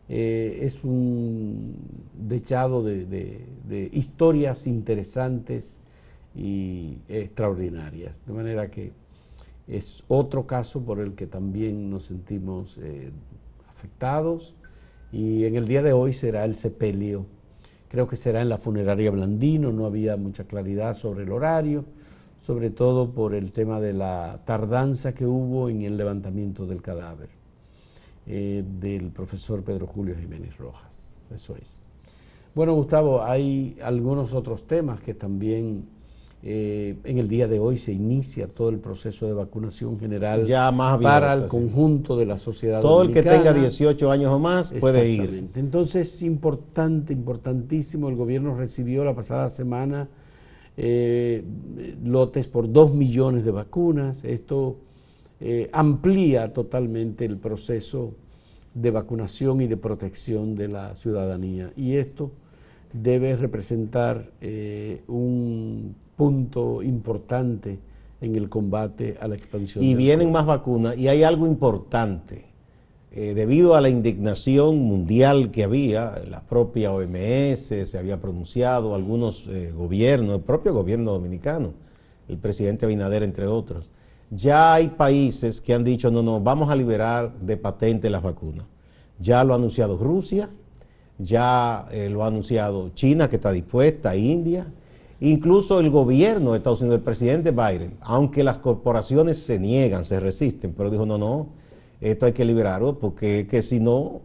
eh, 0.08 0.60
es 0.62 0.82
un 0.84 1.76
dechado 2.18 2.82
de, 2.82 3.90
historias 3.92 4.66
interesantes 4.66 5.76
y 6.34 6.96
extraordinarias. 7.08 8.14
De 8.26 8.32
manera 8.32 8.70
que 8.70 8.92
es 9.68 10.02
otro 10.08 10.46
caso 10.46 10.80
por 10.80 10.98
el 10.98 11.12
que 11.12 11.26
también 11.26 11.90
nos 11.90 12.06
sentimos 12.06 12.78
eh, 12.80 13.10
afectados 13.68 14.54
y 15.12 15.44
en 15.44 15.56
el 15.56 15.68
día 15.68 15.82
de 15.82 15.92
hoy 15.92 16.14
será 16.14 16.46
el 16.46 16.54
sepelio. 16.54 17.26
Creo 17.90 18.08
que 18.08 18.16
será 18.16 18.40
en 18.40 18.48
la 18.48 18.56
funeraria 18.56 19.10
Blandino, 19.10 19.72
no 19.72 19.84
había 19.84 20.16
mucha 20.16 20.44
claridad 20.44 20.96
sobre 20.96 21.24
el 21.24 21.32
horario 21.32 21.84
sobre 22.50 22.70
todo 22.70 23.12
por 23.12 23.36
el 23.36 23.52
tema 23.52 23.80
de 23.80 23.92
la 23.92 24.40
tardanza 24.44 25.14
que 25.14 25.24
hubo 25.24 25.68
en 25.68 25.82
el 25.82 25.96
levantamiento 25.96 26.66
del 26.66 26.82
cadáver 26.82 27.28
eh, 28.26 28.64
del 28.80 29.12
profesor 29.12 29.62
Pedro 29.62 29.86
Julio 29.86 30.16
Jiménez 30.20 30.56
Rojas. 30.58 31.14
Eso 31.32 31.54
es. 31.54 31.80
Bueno, 32.52 32.74
Gustavo, 32.74 33.22
hay 33.22 33.76
algunos 33.80 34.34
otros 34.34 34.66
temas 34.66 35.00
que 35.00 35.14
también 35.14 35.84
eh, 36.42 36.96
en 37.04 37.18
el 37.18 37.28
día 37.28 37.46
de 37.46 37.60
hoy 37.60 37.76
se 37.76 37.92
inicia 37.92 38.48
todo 38.48 38.70
el 38.70 38.80
proceso 38.80 39.26
de 39.26 39.32
vacunación 39.32 40.00
general 40.00 40.44
ya 40.44 40.72
más 40.72 41.00
para 41.00 41.34
el 41.34 41.46
conjunto 41.46 42.16
de 42.16 42.26
la 42.26 42.36
sociedad. 42.36 42.80
Todo 42.80 43.02
el 43.02 43.12
que 43.12 43.22
tenga 43.22 43.52
18 43.52 44.10
años 44.10 44.32
o 44.32 44.40
más 44.40 44.72
puede 44.72 45.08
ir. 45.08 45.50
Entonces, 45.54 46.20
importante, 46.22 47.12
importantísimo, 47.12 48.08
el 48.08 48.16
gobierno 48.16 48.56
recibió 48.56 49.04
la 49.04 49.14
pasada 49.14 49.50
semana 49.50 50.08
eh, 50.76 51.44
lotes 52.04 52.48
por 52.48 52.70
dos 52.70 52.94
millones 52.94 53.44
de 53.44 53.50
vacunas. 53.50 54.24
Esto 54.24 54.76
eh, 55.40 55.68
amplía 55.72 56.52
totalmente 56.52 57.24
el 57.24 57.36
proceso 57.36 58.14
de 58.74 58.90
vacunación 58.90 59.60
y 59.60 59.66
de 59.66 59.76
protección 59.76 60.54
de 60.54 60.68
la 60.68 60.94
ciudadanía. 60.94 61.72
Y 61.76 61.96
esto 61.96 62.30
debe 62.92 63.36
representar 63.36 64.30
eh, 64.40 65.02
un 65.08 65.94
punto 66.16 66.82
importante 66.82 67.78
en 68.20 68.36
el 68.36 68.48
combate 68.48 69.16
a 69.20 69.28
la 69.28 69.36
expansión. 69.36 69.82
Y 69.82 69.94
vienen 69.94 70.30
más 70.30 70.44
vacunas 70.44 70.96
y 70.98 71.08
hay 71.08 71.22
algo 71.22 71.46
importante 71.46 72.49
eh, 73.12 73.34
debido 73.34 73.74
a 73.74 73.80
la 73.80 73.88
indignación 73.88 74.78
mundial 74.78 75.50
que 75.50 75.64
había, 75.64 76.22
la 76.28 76.42
propia 76.42 76.92
OMS 76.92 77.58
se 77.58 77.98
había 77.98 78.20
pronunciado, 78.20 78.94
algunos 78.94 79.48
eh, 79.48 79.72
gobiernos, 79.76 80.36
el 80.36 80.42
propio 80.42 80.72
gobierno 80.72 81.10
dominicano, 81.10 81.72
el 82.28 82.38
presidente 82.38 82.86
Abinader, 82.86 83.24
entre 83.24 83.48
otros, 83.48 83.90
ya 84.30 84.74
hay 84.74 84.88
países 84.88 85.60
que 85.60 85.74
han 85.74 85.82
dicho, 85.82 86.10
no, 86.12 86.22
no, 86.22 86.40
vamos 86.40 86.70
a 86.70 86.76
liberar 86.76 87.32
de 87.40 87.56
patente 87.56 88.08
las 88.10 88.22
vacunas. 88.22 88.66
Ya 89.18 89.42
lo 89.42 89.54
ha 89.54 89.56
anunciado 89.56 89.96
Rusia, 89.96 90.48
ya 91.18 91.88
eh, 91.90 92.08
lo 92.08 92.22
ha 92.22 92.28
anunciado 92.28 92.90
China, 92.90 93.28
que 93.28 93.36
está 93.36 93.50
dispuesta, 93.50 94.14
India, 94.14 94.68
incluso 95.18 95.80
el 95.80 95.90
gobierno 95.90 96.52
de 96.52 96.58
Estados 96.58 96.80
Unidos, 96.80 96.98
el 96.98 97.04
presidente 97.04 97.50
Biden, 97.50 97.94
aunque 98.02 98.44
las 98.44 98.58
corporaciones 98.58 99.38
se 99.38 99.58
niegan, 99.58 100.04
se 100.04 100.20
resisten, 100.20 100.72
pero 100.76 100.90
dijo, 100.90 101.06
no, 101.06 101.18
no, 101.18 101.48
esto 102.00 102.26
hay 102.26 102.32
que 102.32 102.44
liberarlo 102.44 102.98
porque 102.98 103.46
que 103.48 103.62
si 103.62 103.80
no, 103.80 104.22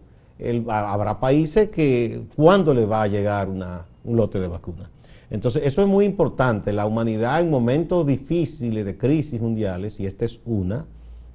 habrá 0.67 1.19
países 1.19 1.69
que, 1.69 2.23
¿cuándo 2.35 2.73
le 2.73 2.85
va 2.85 3.03
a 3.03 3.07
llegar 3.07 3.49
una, 3.49 3.85
un 4.03 4.17
lote 4.17 4.39
de 4.39 4.47
vacunas? 4.47 4.89
Entonces, 5.29 5.63
eso 5.65 5.81
es 5.81 5.87
muy 5.87 6.05
importante. 6.05 6.71
La 6.71 6.85
humanidad 6.85 7.39
en 7.41 7.49
momentos 7.49 8.05
difíciles 8.05 8.85
de 8.85 8.97
crisis 8.97 9.41
mundiales, 9.41 9.99
y 9.99 10.05
esta 10.05 10.25
es 10.25 10.39
una, 10.45 10.85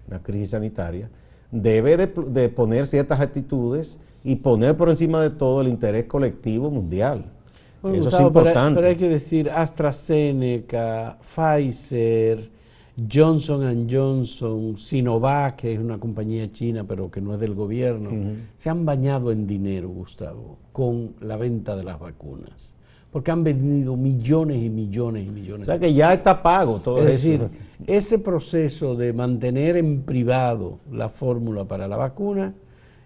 una 0.08 0.22
crisis 0.22 0.50
sanitaria, 0.50 1.10
debe 1.50 1.96
de, 1.96 2.48
poner 2.48 2.86
ciertas 2.86 3.20
actitudes 3.20 3.98
y 4.22 4.36
poner 4.36 4.76
por 4.76 4.90
encima 4.90 5.22
de 5.22 5.30
todo 5.30 5.60
el 5.62 5.68
interés 5.68 6.04
colectivo 6.06 6.70
mundial. 6.70 7.24
eso 7.92 8.08
es 8.08 8.20
importante. 8.20 8.80
Pero, 8.80 8.90
hay 8.90 8.96
que 8.96 9.08
decir 9.08 9.50
AstraZeneca, 9.50 11.18
Pfizer, 11.20 12.50
Johnson 13.10 13.88
Johnson, 13.90 14.76
Sinovac, 14.76 15.56
que 15.56 15.74
es 15.74 15.78
una 15.78 15.98
compañía 15.98 16.50
china 16.52 16.84
pero 16.84 17.10
que 17.10 17.20
no 17.20 17.34
es 17.34 17.40
del 17.40 17.54
gobierno, 17.54 18.10
se 18.56 18.70
han 18.70 18.84
bañado 18.84 19.32
en 19.32 19.46
dinero, 19.46 19.88
Gustavo, 19.88 20.58
con 20.72 21.14
la 21.20 21.36
venta 21.36 21.76
de 21.76 21.84
las 21.84 21.98
vacunas 21.98 22.74
porque 23.10 23.30
han 23.30 23.42
vendido 23.42 23.96
millones 23.96 24.62
y 24.62 24.70
millones 24.70 25.26
y 25.26 25.30
millones. 25.30 25.68
O 25.68 25.70
sea 25.72 25.80
que 25.80 25.92
ya 25.92 26.12
está 26.12 26.42
pago 26.42 26.78
todo 26.78 26.98
eso. 27.00 27.08
Es 27.08 27.22
decir, 27.22 27.48
ese 27.86 28.18
proceso 28.18 28.94
de 28.94 29.12
mantener 29.12 29.76
en 29.76 30.02
privado 30.02 30.78
la 30.92 31.08
fórmula 31.08 31.64
para 31.64 31.88
la 31.88 31.96
vacuna, 31.96 32.54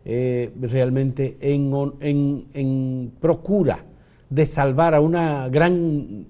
eh, 0.04 0.52
realmente 0.60 1.38
en, 1.40 2.44
en, 2.52 3.12
procura 3.20 3.84
de 4.28 4.44
salvar 4.44 4.94
a 4.94 5.00
una 5.00 5.48
gran 5.48 6.26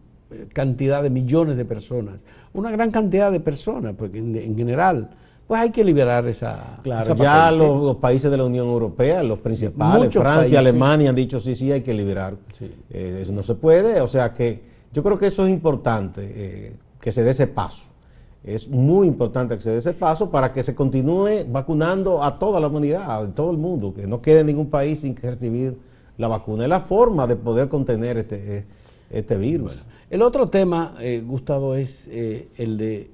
cantidad 0.53 1.03
de 1.03 1.11
millones 1.11 1.57
de 1.57 1.64
personas, 1.64 2.25
una 2.53 2.71
gran 2.71 2.91
cantidad 2.91 3.33
de 3.33 3.41
personas, 3.41 3.95
porque 3.97 4.19
en 4.19 4.57
general 4.57 5.11
pues 5.47 5.61
hay 5.61 5.71
que 5.71 5.85
liberar 5.85 6.26
esa. 6.26 6.79
Claro, 6.83 7.14
ya 7.17 7.50
los, 7.50 7.97
países 7.97 8.31
de 8.31 8.37
la 8.37 8.45
Unión 8.45 8.67
Europea, 8.67 9.23
los 9.23 9.41
principales, 9.41 10.12
Francia, 10.12 10.59
Alemania, 10.59 11.11
han 11.11 11.17
dicho 11.17 11.38
sí, 11.38 11.55
sí, 11.55 11.71
hay 11.71 11.83
que 11.83 11.93
liberar. 11.93 12.35
Eh, 12.91 13.21
eso 13.23 13.33
no 13.33 13.43
se 13.43 13.55
puede, 13.55 14.00
o 14.00 14.09
sea 14.09 14.33
que 14.33 14.62
yo 14.93 15.03
creo 15.03 15.19
que 15.19 15.26
eso 15.26 15.47
es 15.47 15.53
importante, 15.53 16.23
eh, 16.35 16.73
que 16.99 17.12
se 17.12 17.23
dé 17.23 17.33
ese 17.33 17.47
paso. 17.47 17.85
Es 18.43 18.69
muy 18.69 19.07
importante 19.07 19.55
que 19.57 19.62
se 19.62 19.71
dé 19.71 19.79
ese 19.79 19.93
paso 19.93 20.31
para 20.31 20.53
que 20.53 20.62
se 20.62 20.75
continúe 20.75 21.45
vacunando 21.50 22.23
a 22.23 22.38
toda 22.38 22.61
la 22.61 22.69
humanidad, 22.69 23.11
a 23.11 23.26
todo 23.29 23.50
el 23.50 23.59
mundo, 23.59 23.93
que 23.95 24.07
no 24.07 24.23
quede 24.23 24.45
ningún 24.45 24.71
país 24.71 25.00
sin 25.00 25.17
recibir 25.17 25.79
la 26.17 26.29
vacuna. 26.29 26.64
Es 26.64 26.69
la 26.71 26.81
forma 26.81 27.26
de 27.26 27.37
poder 27.37 27.69
contener 27.69 28.19
este, 28.19 28.59
eh, 28.59 28.64
este 29.18 29.37
virus. 29.37 29.85
el 30.11 30.23
otro 30.23 30.49
tema, 30.49 30.94
Gustavo, 31.25 31.75
es 31.75 32.09
el 32.09 32.76
de 32.76 33.11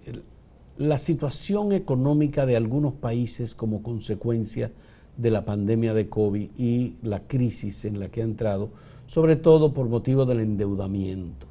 la 0.81 0.97
situación 0.97 1.73
económica 1.73 2.47
de 2.47 2.57
algunos 2.57 2.95
países 2.95 3.55
como 3.55 3.83
consecuencia 3.83 4.71
de 5.19 5.31
la 5.31 5.45
pandemia 5.45 5.93
de 5.93 6.09
COVID 6.09 6.49
y 6.57 6.95
la 7.03 7.21
crisis 7.21 7.85
en 7.85 8.01
la 8.01 8.09
que 8.09 8.23
ha 8.23 8.25
entrado, 8.25 8.71
sobre 9.07 9.37
todo 9.37 9.75
por 9.75 9.89
motivo 9.89 10.25
del 10.25 10.41
endeudamiento. 10.41 11.47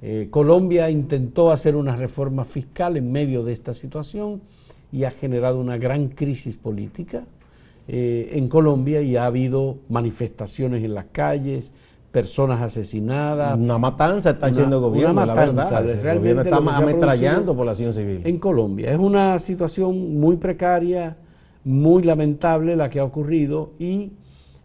Eh, 0.00 0.28
Colombia 0.30 0.90
intentó 0.90 1.50
hacer 1.50 1.74
una 1.74 1.96
reforma 1.96 2.44
fiscal 2.44 2.96
en 2.96 3.10
medio 3.10 3.42
de 3.42 3.52
esta 3.52 3.74
situación 3.74 4.40
y 4.92 5.02
ha 5.02 5.10
generado 5.10 5.58
una 5.58 5.78
gran 5.78 6.08
crisis 6.08 6.56
política 6.56 7.24
eh, 7.88 8.30
en 8.34 8.48
Colombia 8.48 9.00
y 9.00 9.16
ha 9.16 9.26
habido 9.26 9.78
manifestaciones 9.88 10.84
en 10.84 10.94
las 10.94 11.06
calles, 11.06 11.72
personas 12.16 12.62
asesinadas. 12.62 13.58
Una 13.58 13.76
matanza 13.76 14.30
está 14.30 14.46
haciendo 14.46 14.76
el 14.76 14.82
gobierno, 14.84 15.26
la 15.26 15.34
verdad. 15.34 15.86
El 15.86 16.18
gobierno 16.18 16.40
está 16.40 16.56
ametrallando 16.56 17.54
población 17.54 17.92
civil. 17.92 18.22
En 18.24 18.38
Colombia. 18.38 18.90
Es 18.90 18.98
una 18.98 19.38
situación 19.38 20.18
muy 20.18 20.36
precaria, 20.38 21.14
muy 21.62 22.04
lamentable 22.04 22.74
la 22.74 22.88
que 22.88 23.00
ha 23.00 23.04
ocurrido 23.04 23.72
y 23.78 24.12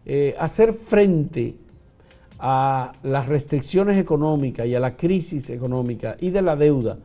eh, 0.06 0.34
hacer 0.38 0.72
frente 0.72 1.54
a 2.38 2.92
las 3.02 3.26
restricciones 3.26 3.98
económicas 3.98 4.66
y 4.66 4.74
a 4.74 4.80
la 4.80 4.96
crisis 4.96 5.50
económica 5.50 6.16
y 6.20 6.30
de 6.30 6.40
la 6.40 6.56
deuda 6.56 6.96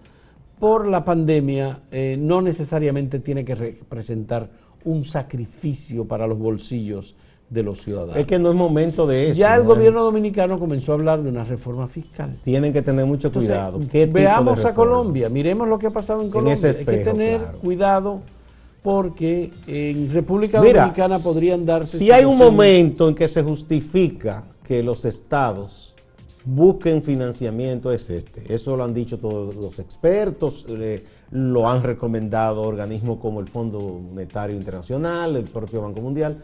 por 0.59 0.87
la 0.87 1.03
pandemia 1.03 1.81
eh, 1.91 2.15
no 2.17 2.41
necesariamente 2.41 3.19
tiene 3.19 3.43
que 3.43 3.53
representar 3.53 4.49
un 4.85 5.03
sacrificio 5.03 6.05
para 6.05 6.25
los 6.25 6.39
bolsillos 6.39 7.17
de 7.49 7.63
los 7.63 7.81
ciudadanos. 7.81 8.17
Es 8.17 8.25
que 8.25 8.39
no 8.39 8.49
es 8.49 8.55
momento 8.55 9.07
de 9.07 9.29
eso. 9.29 9.39
Ya 9.39 9.55
el 9.55 9.63
gobierno 9.63 10.03
dominicano 10.03 10.59
comenzó 10.59 10.91
a 10.91 10.95
hablar 10.95 11.23
de 11.23 11.29
una 11.29 11.43
reforma 11.43 11.87
fiscal. 11.87 12.35
Tienen 12.43 12.73
que 12.73 12.81
tener 12.81 13.05
mucho 13.05 13.31
cuidado. 13.31 13.79
veamos 14.11 14.65
a 14.65 14.73
Colombia, 14.73 15.29
miremos 15.29 15.67
lo 15.67 15.79
que 15.79 15.87
ha 15.87 15.91
pasado 15.91 16.21
en 16.21 16.29
Colombia. 16.29 16.57
Hay 16.69 16.85
que 16.85 16.97
tener 16.97 17.41
cuidado 17.61 18.21
porque 18.83 19.51
en 19.65 20.11
República 20.11 20.59
Dominicana 20.59 21.19
podrían 21.19 21.65
darse... 21.65 21.97
Si 21.97 22.11
hay 22.11 22.25
un 22.25 22.37
momento 22.37 23.09
en 23.09 23.15
que 23.15 23.27
se 23.27 23.43
justifica 23.43 24.43
que 24.63 24.83
los 24.83 25.05
estados 25.05 25.93
busquen 26.45 27.03
financiamiento 27.03 27.91
es 27.91 28.09
este. 28.09 28.53
Eso 28.53 28.77
lo 28.77 28.83
han 28.85 28.93
dicho 28.93 29.19
todos 29.19 29.55
los 29.55 29.79
expertos, 29.79 30.65
lo 31.31 31.69
han 31.69 31.83
recomendado 31.83 32.61
organismos 32.61 33.19
como 33.19 33.41
el 33.41 33.47
Fondo 33.47 33.79
Monetario 33.79 34.55
Internacional, 34.55 35.35
el 35.35 35.43
propio 35.43 35.81
Banco 35.81 36.01
Mundial. 36.01 36.43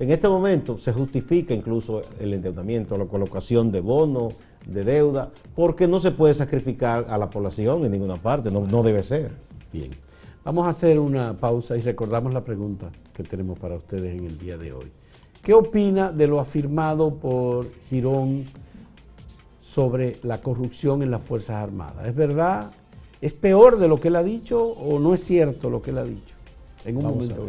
En 0.00 0.10
este 0.10 0.30
momento 0.30 0.78
se 0.78 0.94
justifica 0.94 1.52
incluso 1.52 2.00
el 2.18 2.32
endeudamiento, 2.32 2.96
la 2.96 3.04
colocación 3.04 3.70
de 3.70 3.82
bonos, 3.82 4.32
de 4.64 4.82
deuda, 4.82 5.30
porque 5.54 5.86
no 5.86 6.00
se 6.00 6.10
puede 6.10 6.32
sacrificar 6.32 7.04
a 7.10 7.18
la 7.18 7.28
población 7.28 7.84
en 7.84 7.92
ninguna 7.92 8.16
parte, 8.16 8.50
no, 8.50 8.66
no 8.66 8.82
debe 8.82 9.02
ser. 9.02 9.32
Bien, 9.70 9.90
vamos 10.42 10.64
a 10.64 10.70
hacer 10.70 10.98
una 10.98 11.36
pausa 11.36 11.76
y 11.76 11.82
recordamos 11.82 12.32
la 12.32 12.42
pregunta 12.42 12.90
que 13.12 13.24
tenemos 13.24 13.58
para 13.58 13.74
ustedes 13.74 14.18
en 14.18 14.24
el 14.24 14.38
día 14.38 14.56
de 14.56 14.72
hoy. 14.72 14.90
¿Qué 15.42 15.52
opina 15.52 16.10
de 16.10 16.26
lo 16.26 16.40
afirmado 16.40 17.10
por 17.10 17.70
Girón 17.90 18.46
sobre 19.60 20.16
la 20.22 20.40
corrupción 20.40 21.02
en 21.02 21.10
las 21.10 21.22
Fuerzas 21.22 21.56
Armadas? 21.56 22.06
¿Es 22.06 22.14
verdad? 22.14 22.70
¿Es 23.20 23.34
peor 23.34 23.78
de 23.78 23.86
lo 23.86 24.00
que 24.00 24.08
él 24.08 24.16
ha 24.16 24.22
dicho 24.22 24.62
o 24.64 24.98
no 24.98 25.12
es 25.12 25.22
cierto 25.22 25.68
lo 25.68 25.82
que 25.82 25.90
él 25.90 25.98
ha 25.98 26.04
dicho? 26.04 26.34
En 26.86 26.96
un 26.96 27.02
momento 27.02 27.46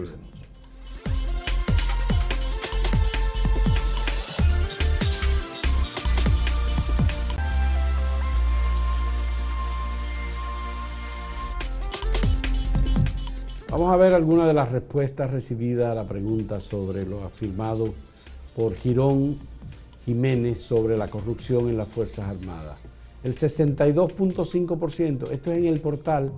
Vamos 13.82 13.96
a 13.96 13.98
ver 13.98 14.14
algunas 14.14 14.46
de 14.46 14.54
las 14.54 14.72
respuestas 14.72 15.32
recibidas 15.32 15.92
a 15.92 15.96
la 15.96 16.08
pregunta 16.08 16.60
sobre 16.60 17.04
lo 17.04 17.24
afirmado 17.24 17.96
por 18.56 18.76
Girón 18.76 19.40
Jiménez 20.06 20.60
sobre 20.60 20.96
la 20.96 21.08
corrupción 21.08 21.68
en 21.68 21.78
las 21.78 21.88
Fuerzas 21.88 22.30
Armadas. 22.30 22.78
El 23.24 23.34
62.5%, 23.34 25.32
esto 25.32 25.52
es 25.52 25.58
en 25.58 25.66
el 25.66 25.80
portal, 25.80 26.32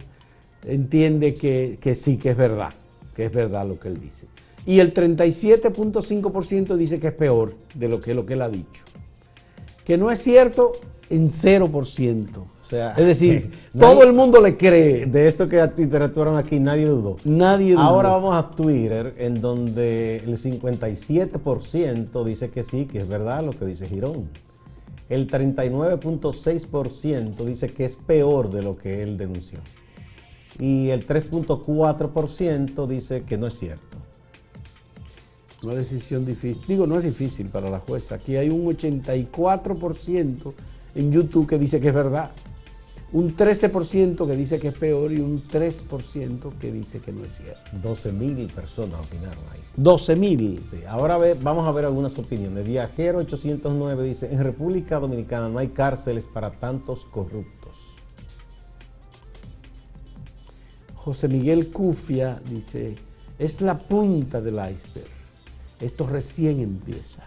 entiende 0.65 1.36
que, 1.36 1.79
que, 1.82 1.95
sí, 1.95 2.15
que 2.15 2.29
es 2.29 2.38
verdad, 2.38 2.71
que 3.13 3.25
es 3.25 3.34
verdad 3.34 3.67
lo 3.67 3.77
que 3.77 3.89
él 3.89 3.99
dice. 3.99 4.25
Y 4.65 4.79
el 4.79 4.93
37.5% 4.93 6.77
dice 6.77 7.01
que 7.01 7.08
es 7.08 7.13
peor 7.13 7.56
de 7.75 7.89
lo 7.89 7.99
que, 7.99 8.13
lo 8.13 8.25
que 8.25 8.36
él 8.36 8.41
ha 8.41 8.47
dicho. 8.47 8.86
Que 9.84 9.97
no 9.97 10.10
es 10.12 10.19
cierto 10.19 10.71
en 11.10 11.29
0% 11.29 12.25
es 12.71 13.06
decir, 13.06 13.52
todo 13.80 14.04
el 14.04 14.13
mundo 14.13 14.41
le 14.41 14.56
cree. 14.56 15.06
De 15.06 15.28
esto 15.28 15.47
que 15.47 15.63
interactuaron 15.78 16.38
aquí, 16.38 16.60
nadie 16.60 16.86
dudó. 16.86 17.17
Nadie 17.23 17.73
dudó. 17.73 17.84
Ahora 17.84 18.10
vamos 18.10 18.36
a 18.36 18.49
Twitter, 18.52 19.13
en 19.17 19.39
donde 19.41 20.17
el 20.17 20.38
57% 20.38 22.23
dice 22.23 22.49
que 22.49 22.63
sí, 22.63 22.86
que 22.86 22.99
es 22.99 23.08
verdad 23.08 23.43
lo 23.43 23.52
que 23.52 23.65
dice 23.65 23.88
Girón. 23.88 24.30
El 25.10 25.30
39.6% 25.30 27.45
dice 27.45 27.67
que 27.67 27.86
es 27.86 27.95
peor 27.95 28.49
de 28.49 28.63
lo 28.63 28.78
que 28.78 29.04
él 29.04 29.17
denunció. 29.17 29.60
Y 30.60 30.89
el 30.89 31.06
3.4% 31.06 32.88
dice 32.88 33.23
que 33.23 33.38
no 33.38 33.47
es 33.47 33.60
cierto. 33.60 33.97
Una 35.62 35.76
decisión 35.76 36.26
difícil. 36.26 36.63
Digo, 36.67 36.88
no 36.88 36.97
es 36.97 37.04
difícil 37.04 37.47
para 37.47 37.69
la 37.69 37.80
jueza. 37.80 38.15
Aquí 38.15 38.36
hay 38.36 38.49
un 38.49 38.65
84% 38.65 40.54
en 40.95 41.12
YouTube 41.12 41.47
que 41.47 41.58
dice 41.58 41.80
que 41.80 41.88
es 41.89 41.93
verdad 41.93 42.32
un 43.13 43.36
13% 43.36 44.26
que 44.26 44.36
dice 44.36 44.60
que 44.60 44.69
es 44.69 44.78
peor 44.78 45.12
y 45.12 45.21
un 45.21 45.41
3% 45.47 46.58
que 46.58 46.71
dice 46.71 46.99
que 46.99 47.12
no 47.12 47.23
es 47.23 47.38
cierto. 47.38 47.71
12 47.84 48.12
mil 48.12 48.47
personas 48.47 48.99
opinaron 48.99 49.43
ahí. 49.52 49.60
12 49.78 50.15
mil. 50.15 50.63
Sí, 50.71 50.80
ahora 50.88 51.19
vamos 51.39 51.67
a 51.67 51.71
ver 51.71 51.86
algunas 51.86 52.17
opiniones. 52.17 52.65
Viajero 52.65 53.19
809 53.19 54.04
dice, 54.04 54.34
en 54.34 54.43
República 54.43 54.99
Dominicana 54.99 55.47
no 55.47 55.60
hay 55.60 55.69
cárceles 55.69 56.26
para 56.26 56.52
tantos 56.60 57.06
corruptos. 57.06 57.78
José 60.95 61.28
Miguel 61.28 61.71
Cufia 61.71 62.41
dice, 62.49 62.95
es 63.38 63.62
la 63.62 63.78
punta 63.78 64.41
del 64.41 64.56
iceberg. 64.56 65.12
Esto 65.80 66.08
recién 66.08 66.62
empieza. 66.62 67.23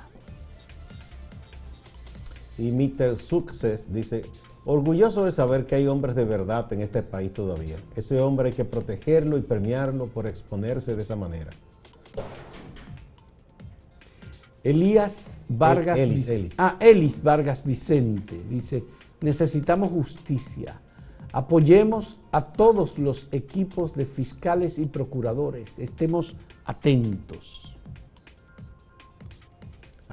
Y 2.59 2.73
Mr. 2.73 3.17
Success 3.17 3.93
dice, 3.93 4.23
Orgulloso 4.67 5.25
de 5.25 5.31
saber 5.31 5.65
que 5.65 5.77
hay 5.77 5.87
hombres 5.87 6.17
de 6.17 6.25
verdad 6.25 6.71
en 6.73 6.83
este 6.83 7.03
país 7.03 7.33
todavía. 7.33 7.77
Ese 7.95 8.21
hombre 8.21 8.49
hay 8.49 8.55
que 8.55 8.65
protegerlo 8.65 9.39
y 9.39 9.43
premiarlo 9.43 10.07
por 10.07 10.27
exponerse 10.27 10.97
de 10.97 11.03
esa 11.03 11.15
manera. 11.15 11.51
Elías 14.65 15.45
Vargas 15.49 16.01
Elis, 16.01 16.55
Ah, 16.59 16.77
Elis 16.81 17.23
Vargas 17.23 17.65
Vicente 17.65 18.37
dice, 18.49 18.83
Necesitamos 19.21 19.93
justicia. 19.93 20.81
Apoyemos 21.33 22.19
a 22.33 22.45
todos 22.45 22.99
los 22.99 23.29
equipos 23.31 23.95
de 23.95 24.05
fiscales 24.05 24.79
y 24.81 24.87
procuradores. 24.87 25.79
Estemos 25.79 26.35
atentos. 26.65 27.66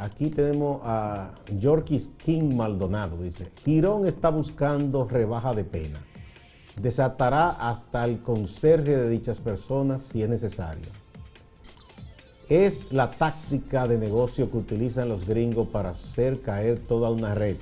Aquí 0.03 0.29
tenemos 0.29 0.81
a 0.83 1.31
Yorkis 1.61 2.11
King 2.25 2.55
Maldonado. 2.57 3.15
Dice, 3.15 3.47
Girón 3.63 4.05
está 4.05 4.29
buscando 4.29 5.07
rebaja 5.07 5.53
de 5.53 5.63
pena. 5.63 6.01
Desatará 6.75 7.51
hasta 7.51 8.03
el 8.03 8.19
conserje 8.19 8.97
de 8.97 9.09
dichas 9.09 9.37
personas 9.37 10.01
si 10.11 10.21
es 10.21 10.27
necesario. 10.27 10.89
Es 12.49 12.91
la 12.91 13.11
táctica 13.11 13.87
de 13.87 13.97
negocio 13.97 14.51
que 14.51 14.57
utilizan 14.57 15.07
los 15.07 15.25
gringos 15.25 15.69
para 15.69 15.91
hacer 15.91 16.41
caer 16.41 16.79
toda 16.79 17.09
una 17.09 17.33
red. 17.33 17.55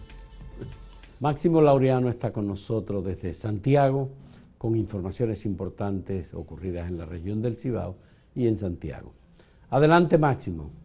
Máximo 1.20 1.60
Laureano 1.60 2.08
está 2.08 2.32
con 2.32 2.46
nosotros 2.46 3.04
desde 3.04 3.34
Santiago 3.34 4.08
con 4.56 4.76
informaciones 4.76 5.44
importantes 5.44 6.32
ocurridas 6.32 6.88
en 6.88 6.96
la 6.96 7.04
región 7.04 7.42
del 7.42 7.58
Cibao 7.58 7.96
y 8.34 8.46
en 8.46 8.56
Santiago. 8.56 9.12
Adelante 9.68 10.16
Máximo. 10.16 10.77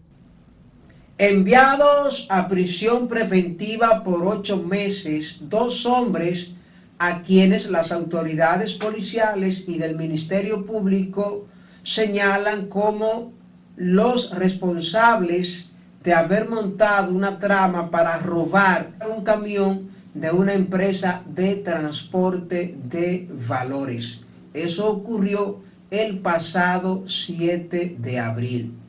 Enviados 1.19 2.25
a 2.31 2.47
prisión 2.47 3.07
preventiva 3.07 4.03
por 4.03 4.25
ocho 4.25 4.63
meses, 4.63 5.37
dos 5.41 5.85
hombres 5.85 6.53
a 6.97 7.21
quienes 7.21 7.69
las 7.69 7.91
autoridades 7.91 8.73
policiales 8.73 9.65
y 9.67 9.77
del 9.77 9.95
Ministerio 9.95 10.65
Público 10.65 11.45
señalan 11.83 12.65
como 12.65 13.31
los 13.75 14.31
responsables 14.31 15.69
de 16.03 16.13
haber 16.13 16.49
montado 16.49 17.13
una 17.13 17.37
trama 17.37 17.91
para 17.91 18.17
robar 18.17 18.93
un 19.15 19.23
camión 19.23 19.91
de 20.15 20.31
una 20.31 20.53
empresa 20.53 21.21
de 21.27 21.57
transporte 21.57 22.75
de 22.85 23.29
valores. 23.47 24.21
Eso 24.51 24.89
ocurrió 24.89 25.61
el 25.91 26.19
pasado 26.19 27.03
7 27.07 27.97
de 27.99 28.19
abril. 28.19 28.82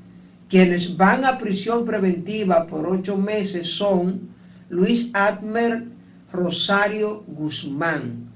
Quienes 0.55 0.97
van 0.97 1.25
a 1.25 1.37
prisión 1.37 1.85
preventiva 1.85 2.69
por 2.69 2.87
ocho 2.87 3.17
meses 3.17 3.67
son 3.67 4.29
Luis 4.69 5.11
Admer 5.12 5.83
Rosario 6.31 7.25
Guzmán, 7.27 8.29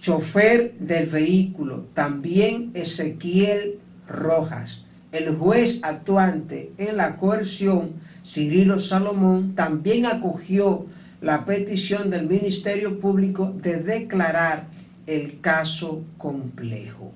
chofer 0.00 0.74
del 0.80 1.06
vehículo, 1.06 1.86
también 1.94 2.72
Ezequiel 2.74 3.78
Rojas. 4.08 4.84
El 5.12 5.36
juez 5.36 5.78
actuante 5.84 6.72
en 6.76 6.96
la 6.96 7.16
coerción, 7.18 7.92
Cirilo 8.26 8.80
Salomón, 8.80 9.54
también 9.54 10.06
acogió 10.06 10.86
la 11.20 11.44
petición 11.44 12.10
del 12.10 12.26
Ministerio 12.26 12.98
Público 12.98 13.54
de 13.62 13.76
declarar 13.76 14.66
el 15.06 15.38
caso 15.40 16.02
complejo. 16.18 17.12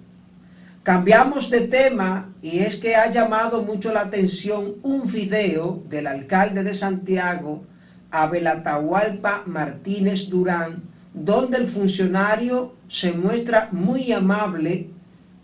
Cambiamos 0.88 1.50
de 1.50 1.68
tema 1.68 2.32
y 2.40 2.60
es 2.60 2.76
que 2.76 2.96
ha 2.96 3.10
llamado 3.10 3.62
mucho 3.62 3.92
la 3.92 4.00
atención 4.00 4.76
un 4.82 5.02
video 5.02 5.82
del 5.86 6.06
alcalde 6.06 6.64
de 6.64 6.72
Santiago, 6.72 7.62
Abel 8.10 8.46
Atahualpa 8.46 9.42
Martínez 9.44 10.30
Durán, 10.30 10.82
donde 11.12 11.58
el 11.58 11.68
funcionario 11.68 12.72
se 12.88 13.12
muestra 13.12 13.68
muy 13.70 14.12
amable, 14.12 14.88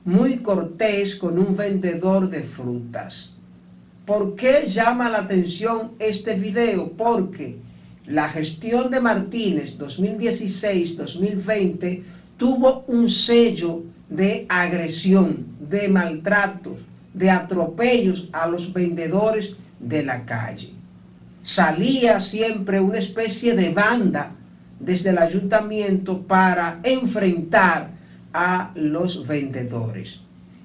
muy 0.06 0.38
cortés 0.38 1.14
con 1.14 1.38
un 1.38 1.54
vendedor 1.54 2.30
de 2.30 2.42
frutas. 2.42 3.34
¿Por 4.06 4.36
qué 4.36 4.64
llama 4.64 5.10
la 5.10 5.18
atención 5.18 5.90
este 5.98 6.32
video? 6.32 6.92
Porque 6.92 7.58
la 8.06 8.30
gestión 8.30 8.90
de 8.90 9.00
Martínez 9.00 9.78
2016-2020 9.78 12.02
tuvo 12.38 12.84
un 12.86 13.10
sello 13.10 13.82
de 14.14 14.46
agresión, 14.48 15.46
de 15.58 15.88
maltrato, 15.88 16.76
de 17.12 17.30
atropellos 17.30 18.28
a 18.32 18.46
los 18.46 18.72
vendedores 18.72 19.56
de 19.80 20.04
la 20.04 20.24
calle. 20.24 20.70
Salía 21.42 22.20
siempre 22.20 22.80
una 22.80 22.98
especie 22.98 23.54
de 23.54 23.70
banda 23.70 24.32
desde 24.78 25.10
el 25.10 25.18
ayuntamiento 25.18 26.22
para 26.22 26.80
enfrentar 26.82 27.90
a 28.32 28.70
los 28.74 29.26
vendedores. 29.26 30.20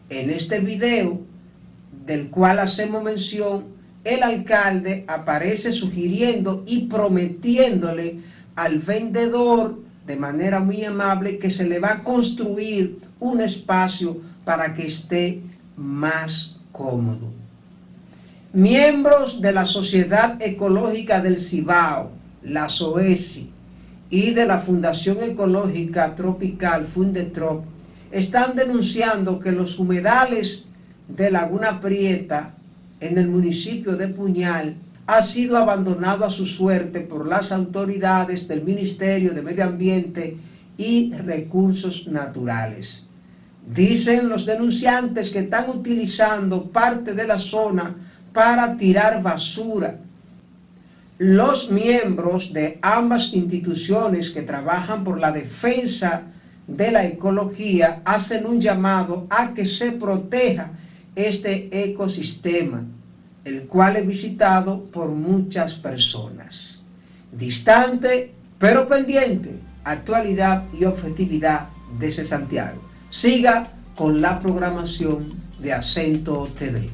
En 0.09 0.29
este 0.29 0.59
video, 0.59 1.19
del 2.05 2.29
cual 2.29 2.59
hacemos 2.59 3.03
mención, 3.03 3.65
el 4.03 4.23
alcalde 4.23 5.05
aparece 5.07 5.71
sugiriendo 5.71 6.63
y 6.65 6.87
prometiéndole 6.87 8.19
al 8.55 8.79
vendedor 8.79 9.79
de 10.09 10.15
manera 10.15 10.59
muy 10.59 10.83
amable 10.83 11.37
que 11.37 11.51
se 11.51 11.69
le 11.69 11.79
va 11.79 11.91
a 11.91 12.03
construir 12.03 12.97
un 13.19 13.41
espacio 13.41 14.19
para 14.43 14.73
que 14.73 14.87
esté 14.87 15.39
más 15.77 16.55
cómodo. 16.71 17.27
Miembros 18.51 19.39
de 19.39 19.51
la 19.51 19.65
Sociedad 19.65 20.41
Ecológica 20.41 21.21
del 21.21 21.39
Cibao, 21.39 22.09
la 22.41 22.69
SOESI, 22.69 23.51
y 24.09 24.31
de 24.31 24.47
la 24.47 24.57
Fundación 24.57 25.17
Ecológica 25.21 26.15
Tropical 26.15 26.87
Fundetrop 26.87 27.65
están 28.11 28.55
denunciando 28.55 29.39
que 29.39 29.51
los 29.51 29.77
humedales 29.77 30.65
de 31.07 31.29
Laguna 31.29 31.79
Prieta 31.81 32.55
en 32.99 33.19
el 33.19 33.27
municipio 33.27 33.95
de 33.95 34.07
Puñal 34.07 34.75
ha 35.09 35.23
sido 35.23 35.57
abandonado 35.57 36.23
a 36.23 36.29
su 36.29 36.45
suerte 36.45 36.99
por 36.99 37.25
las 37.27 37.51
autoridades 37.51 38.47
del 38.47 38.63
Ministerio 38.63 39.33
de 39.33 39.41
Medio 39.41 39.63
Ambiente 39.63 40.37
y 40.77 41.11
Recursos 41.11 42.05
Naturales. 42.05 43.05
Dicen 43.73 44.29
los 44.29 44.45
denunciantes 44.45 45.31
que 45.31 45.39
están 45.39 45.67
utilizando 45.71 46.65
parte 46.65 47.13
de 47.13 47.25
la 47.25 47.39
zona 47.39 47.95
para 48.31 48.77
tirar 48.77 49.23
basura. 49.23 49.97
Los 51.17 51.71
miembros 51.71 52.53
de 52.53 52.77
ambas 52.83 53.33
instituciones 53.33 54.29
que 54.29 54.43
trabajan 54.43 55.03
por 55.03 55.19
la 55.19 55.31
defensa 55.31 56.21
de 56.67 56.91
la 56.91 57.03
ecología 57.03 58.03
hacen 58.05 58.45
un 58.45 58.61
llamado 58.61 59.25
a 59.31 59.55
que 59.55 59.65
se 59.65 59.91
proteja 59.91 60.69
este 61.15 61.67
ecosistema, 61.83 62.83
el 63.49 63.63
cual 63.67 63.97
es 63.97 64.05
visitado 64.05 64.85
por 64.85 65.09
muchas 65.09 65.73
personas. 65.73 66.81
Distante, 67.31 68.31
pero 68.59 68.87
pendiente, 68.87 69.59
actualidad 69.83 70.65
y 70.77 70.85
objetividad 70.85 71.69
desde 71.97 72.23
Santiago. 72.23 72.81
Siga 73.09 73.67
con 73.95 74.21
la 74.21 74.39
programación 74.39 75.33
de 75.59 75.73
Acento 75.73 76.47
TV. 76.57 76.89